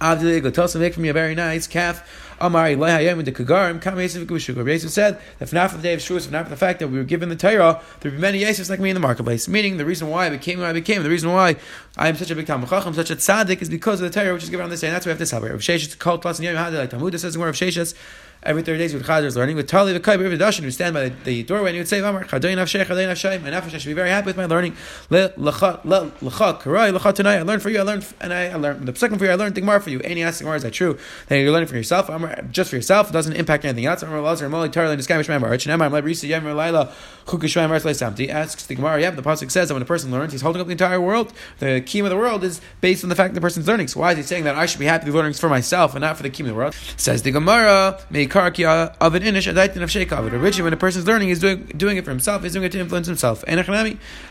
Avdili 0.00 0.40
Glatosa, 0.40 0.80
make 0.80 0.94
for 0.94 1.00
me 1.00 1.08
a 1.08 1.12
very 1.12 1.34
nice 1.34 1.66
calf. 1.66 2.02
Amari 2.40 2.74
Lehayim 2.74 3.22
the 3.22 3.32
Kagarim, 3.32 3.82
Kam 3.82 3.98
Yosef 3.98 4.26
Gushukur. 4.26 4.66
Yosef 4.66 4.90
said 4.90 5.20
that 5.38 5.48
for 5.50 5.54
not 5.54 5.70
for 5.70 5.76
the 5.76 5.82
day 5.82 5.92
of 5.92 6.00
Shavuos, 6.00 6.24
for 6.24 6.32
not 6.32 6.44
for 6.44 6.50
the 6.50 6.56
fact 6.56 6.78
that 6.78 6.88
we 6.88 6.96
were 6.96 7.04
given 7.04 7.28
the 7.28 7.36
Torah, 7.36 7.82
there 8.00 8.10
would 8.10 8.16
be 8.16 8.20
many 8.20 8.40
Yosefs 8.40 8.70
like 8.70 8.80
me 8.80 8.88
in 8.88 8.94
the 8.94 9.00
marketplace. 9.00 9.46
Meaning, 9.46 9.76
the 9.76 9.84
reason 9.84 10.08
why 10.08 10.26
I 10.26 10.30
became 10.30 10.58
who 10.58 10.64
I 10.64 10.72
became, 10.72 11.02
the 11.02 11.10
reason 11.10 11.30
why 11.30 11.56
I 11.98 12.08
am 12.08 12.16
such 12.16 12.30
a 12.30 12.34
big 12.34 12.46
Talmud 12.46 12.70
Chacham, 12.70 12.94
such 12.94 13.10
a 13.10 13.16
tzaddik, 13.16 13.60
is 13.60 13.68
because 13.68 14.00
of 14.00 14.10
the 14.10 14.18
Torah 14.18 14.32
which 14.32 14.42
is 14.42 14.48
given 14.48 14.64
on 14.64 14.70
this 14.70 14.80
day, 14.80 14.86
and 14.86 14.96
that's 14.96 15.04
why 15.04 15.10
we 15.10 15.12
have 15.12 15.18
to 15.18 15.26
celebrate. 15.26 15.50
Rav 15.50 15.60
Sheshes, 15.60 15.98
called 15.98 16.22
plus 16.22 16.38
and 16.38 16.46
Yom 16.46 16.56
Hadid, 16.56 16.78
like 16.78 16.88
Talmud 16.88 17.20
says, 17.20 17.36
where 17.36 17.46
Rav 17.46 17.54
Sheshes, 17.54 17.94
every 18.42 18.62
30 18.62 18.78
days 18.78 18.94
with 18.94 19.06
Chazer 19.06 19.24
is 19.24 19.36
learning. 19.36 19.56
With 19.56 19.68
Tali 19.68 19.92
the 19.92 20.00
Kaib, 20.00 20.20
Dashin, 20.20 20.70
stand 20.72 20.94
by 20.94 21.08
the, 21.08 21.14
the 21.24 21.42
doorway 21.42 21.70
and 21.70 21.74
he 21.74 21.80
would 21.80 21.88
say, 21.88 22.00
Amar, 22.00 22.24
Chadoyin 22.24 22.56
Avshei, 22.56 22.84
Chadoyin 22.84 23.10
Avshei, 23.10 23.42
my 23.42 23.50
nefesh, 23.50 23.74
I 23.74 23.78
should 23.78 23.88
be 23.88 23.94
very 23.94 24.08
happy 24.08 24.26
with 24.26 24.36
my 24.36 24.46
learning. 24.46 24.76
L'cha, 25.10 25.80
l'cha 25.84 27.12
tonight, 27.12 27.36
I 27.36 27.42
learned 27.42 27.62
for 27.62 27.70
you, 27.70 27.80
I 27.80 27.82
learned, 27.82 28.06
and 28.20 28.32
I, 28.32 28.48
I 28.48 28.54
learned, 28.54 28.86
the 28.86 28.96
second 28.96 29.18
for 29.18 29.24
you, 29.24 29.30
I 29.30 29.34
learned 29.34 29.54
Tigmar 29.54 29.80
for 29.82 29.90
you. 29.90 30.00
Any 30.00 30.22
asking 30.22 30.46
Gemara, 30.46 30.56
is 30.56 30.62
that 30.62 30.72
true? 30.72 30.98
Then 31.28 31.42
you're 31.42 31.52
learning 31.52 31.68
for 31.68 31.76
yourself, 31.76 32.08
Amar, 32.08 32.42
just 32.50 32.70
for 32.70 32.76
yourself, 32.76 33.10
it 33.10 33.12
doesn't 33.12 33.34
impact 33.34 33.64
anything 33.64 33.86
else. 33.86 34.02
Amar, 34.02 34.20
Lazar, 34.20 34.48
Moli, 34.48 34.72
guy, 34.72 34.96
Mishmai, 34.96 35.40
March, 35.40 35.66
and 35.66 35.74
Amar, 35.74 35.90
Risa, 36.00 36.28
Yemar, 36.28 36.56
Laila, 36.56 36.92
Chukishmai, 37.26 37.68
March, 37.68 37.82
Samti, 37.82 38.28
asks 38.28 38.66
the 38.66 38.74
Gemara, 38.74 39.00
yeah, 39.00 39.10
the 39.10 39.22
Pasuk 39.22 39.50
says 39.50 39.68
that 39.68 39.74
when 39.74 39.82
a 39.82 39.86
person 39.86 40.10
learns, 40.10 40.32
he's 40.32 40.42
holding 40.42 40.60
up 40.60 40.66
the 40.66 40.72
entire 40.72 41.00
world. 41.00 41.32
The 41.58 41.80
key 41.80 42.00
of 42.00 42.08
the 42.08 42.16
world 42.16 42.44
is 42.44 42.60
based 42.80 43.04
on 43.04 43.10
the 43.10 43.16
fact 43.16 43.34
that 43.34 43.40
the 43.40 43.40
person's 43.40 43.68
learning. 43.68 43.88
So 43.88 44.00
why 44.00 44.12
is 44.12 44.18
he 44.18 44.22
saying 44.22 44.44
that 44.44 44.56
I 44.56 44.66
should 44.66 44.80
be 44.80 44.86
happy 44.86 45.06
with 45.06 45.14
learning 45.14 45.34
for 45.34 45.48
myself 45.48 45.94
and 45.94 46.02
not 46.02 46.16
for 46.16 46.22
the 46.22 46.30
key 46.30 46.42
of 46.42 46.48
the 46.48 46.54
world? 46.54 46.74
Says 46.96 47.22
the 47.22 47.30
Gemara, 47.30 48.00
Meikar, 48.30 48.96
of 49.00 49.14
an 49.14 49.22
inish 49.22 49.52
adaitin 49.52 49.82
of 49.82 49.90
sheikavod. 49.90 50.32
Originally, 50.32 50.62
when 50.62 50.72
a 50.72 50.76
person's 50.76 51.06
learning, 51.06 51.28
he's 51.28 51.40
doing 51.40 51.64
doing 51.76 51.96
it 51.96 52.04
for 52.04 52.10
himself. 52.10 52.42
He's 52.42 52.52
doing 52.52 52.64
it 52.64 52.72
to 52.72 52.80
influence 52.80 53.06
himself. 53.06 53.44
And 53.46 53.60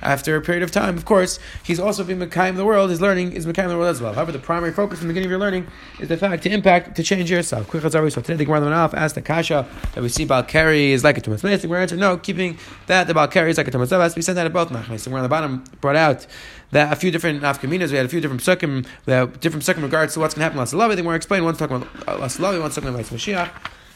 after 0.02 0.36
a 0.36 0.42
period 0.42 0.64
of 0.64 0.72
time, 0.72 0.98
of 0.98 1.06
course, 1.06 1.40
he's 1.64 1.80
also 1.80 2.04
being 2.04 2.20
mekayim 2.20 2.56
the 2.56 2.66
world. 2.66 2.90
His 2.90 3.02
learning 3.02 3.34
is 3.34 3.46
mekayim 3.46 3.70
the 3.70 3.78
world 3.78 3.90
as 3.90 4.02
well. 4.02 4.14
However, 4.14 4.32
the 4.32 4.40
primary 4.40 4.72
focus 4.72 5.00
from 5.00 5.08
the 5.08 5.14
beginning 5.14 5.28
of 5.28 5.32
your 5.32 5.40
learning 5.40 5.68
is 6.00 6.08
the 6.08 6.18
fact 6.18 6.44
to 6.44 6.50
impact 6.50 6.96
to 6.96 7.04
change 7.04 7.30
yourself. 7.30 7.68
Quick 7.68 7.84
So 7.84 7.90
today 7.90 8.36
the 8.36 8.46
Gemara 8.46 8.72
off 8.72 8.94
asked 8.94 9.16
the 9.16 9.22
kasha 9.22 9.68
that 9.94 10.02
we 10.02 10.10
see 10.10 10.26
Balkari 10.26 10.90
is 10.90 11.04
like 11.04 11.18
a. 11.18 11.22
The 11.22 11.58
Gemara 11.62 11.82
answered 11.82 12.00
no, 12.00 12.18
keeping 12.18 12.58
that 12.88 13.08
the 13.08 13.14
Balkari 13.14 13.50
is 13.50 13.58
like 13.58 13.74
a. 13.74 13.78
Has 13.80 14.14
to 14.14 14.16
be 14.16 14.22
sent 14.22 14.38
out 14.40 14.46
of 14.46 14.54
both. 14.54 14.70
The 14.70 14.76
Gemara 14.76 15.18
on 15.18 15.24
the 15.24 15.30
bottom 15.30 15.64
brought 15.82 15.96
out 15.96 16.26
that 16.72 16.94
a 16.94 16.96
few 16.96 17.12
different 17.12 17.42
afkaminas. 17.42 17.92
We 17.92 17.98
had 17.98 18.06
a 18.06 18.10
few 18.10 18.22
different 18.22 18.42
psukim. 18.42 18.86
We 19.06 19.38
different 19.40 19.66
psukim 19.66 19.82
regards 19.82 20.14
to 20.14 20.20
what's 20.20 20.36
going 20.36 20.42
to 20.42 20.44
happen. 20.44 20.60
Last 20.60 20.74
love. 20.74 20.92
I 20.92 20.96
think 20.96 21.08
we're. 21.08 21.20
One's 21.44 21.58
talking 21.58 21.78
about 21.78 22.08
uh, 22.08 22.18
last 22.18 22.40
love. 22.40 22.60
One's 22.60 22.76
talking 22.76 22.90
about 22.90 23.06
Mashiach. 23.06 23.50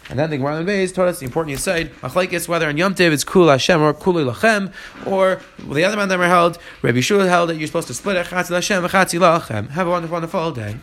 And 0.09 0.19
then 0.19 0.29
the 0.29 0.37
Gemara 0.37 0.57
in 0.57 0.65
Beis 0.65 0.93
taught 0.93 1.07
us 1.07 1.19
the 1.19 1.25
important 1.25 1.57
Yisaid, 1.57 1.89
Machlaikis, 2.01 2.47
whether 2.47 2.69
in 2.69 2.77
Yom 2.77 2.95
Tiv 2.95 3.13
it's 3.13 3.23
Kul 3.23 3.47
Hashem 3.47 3.81
or 3.81 3.93
Kul 3.93 4.15
Lachem, 4.15 4.73
or 5.05 5.41
well, 5.65 5.73
the 5.73 5.83
other 5.83 5.97
man 5.97 6.09
that 6.09 6.19
held, 6.19 6.57
Rabbi 6.81 6.99
Shul 6.99 7.21
held 7.21 7.49
that 7.49 7.57
you're 7.57 7.67
supposed 7.67 7.87
to 7.87 7.93
split 7.93 8.17
it, 8.17 8.27
Chatzil 8.27 8.55
Hashem, 8.55 8.83
Chatzil 8.83 9.19
Lachem. 9.19 9.69
Have 9.69 9.87
a 9.87 9.89
wonderful, 9.89 10.13
wonderful 10.13 10.51
day. 10.51 10.77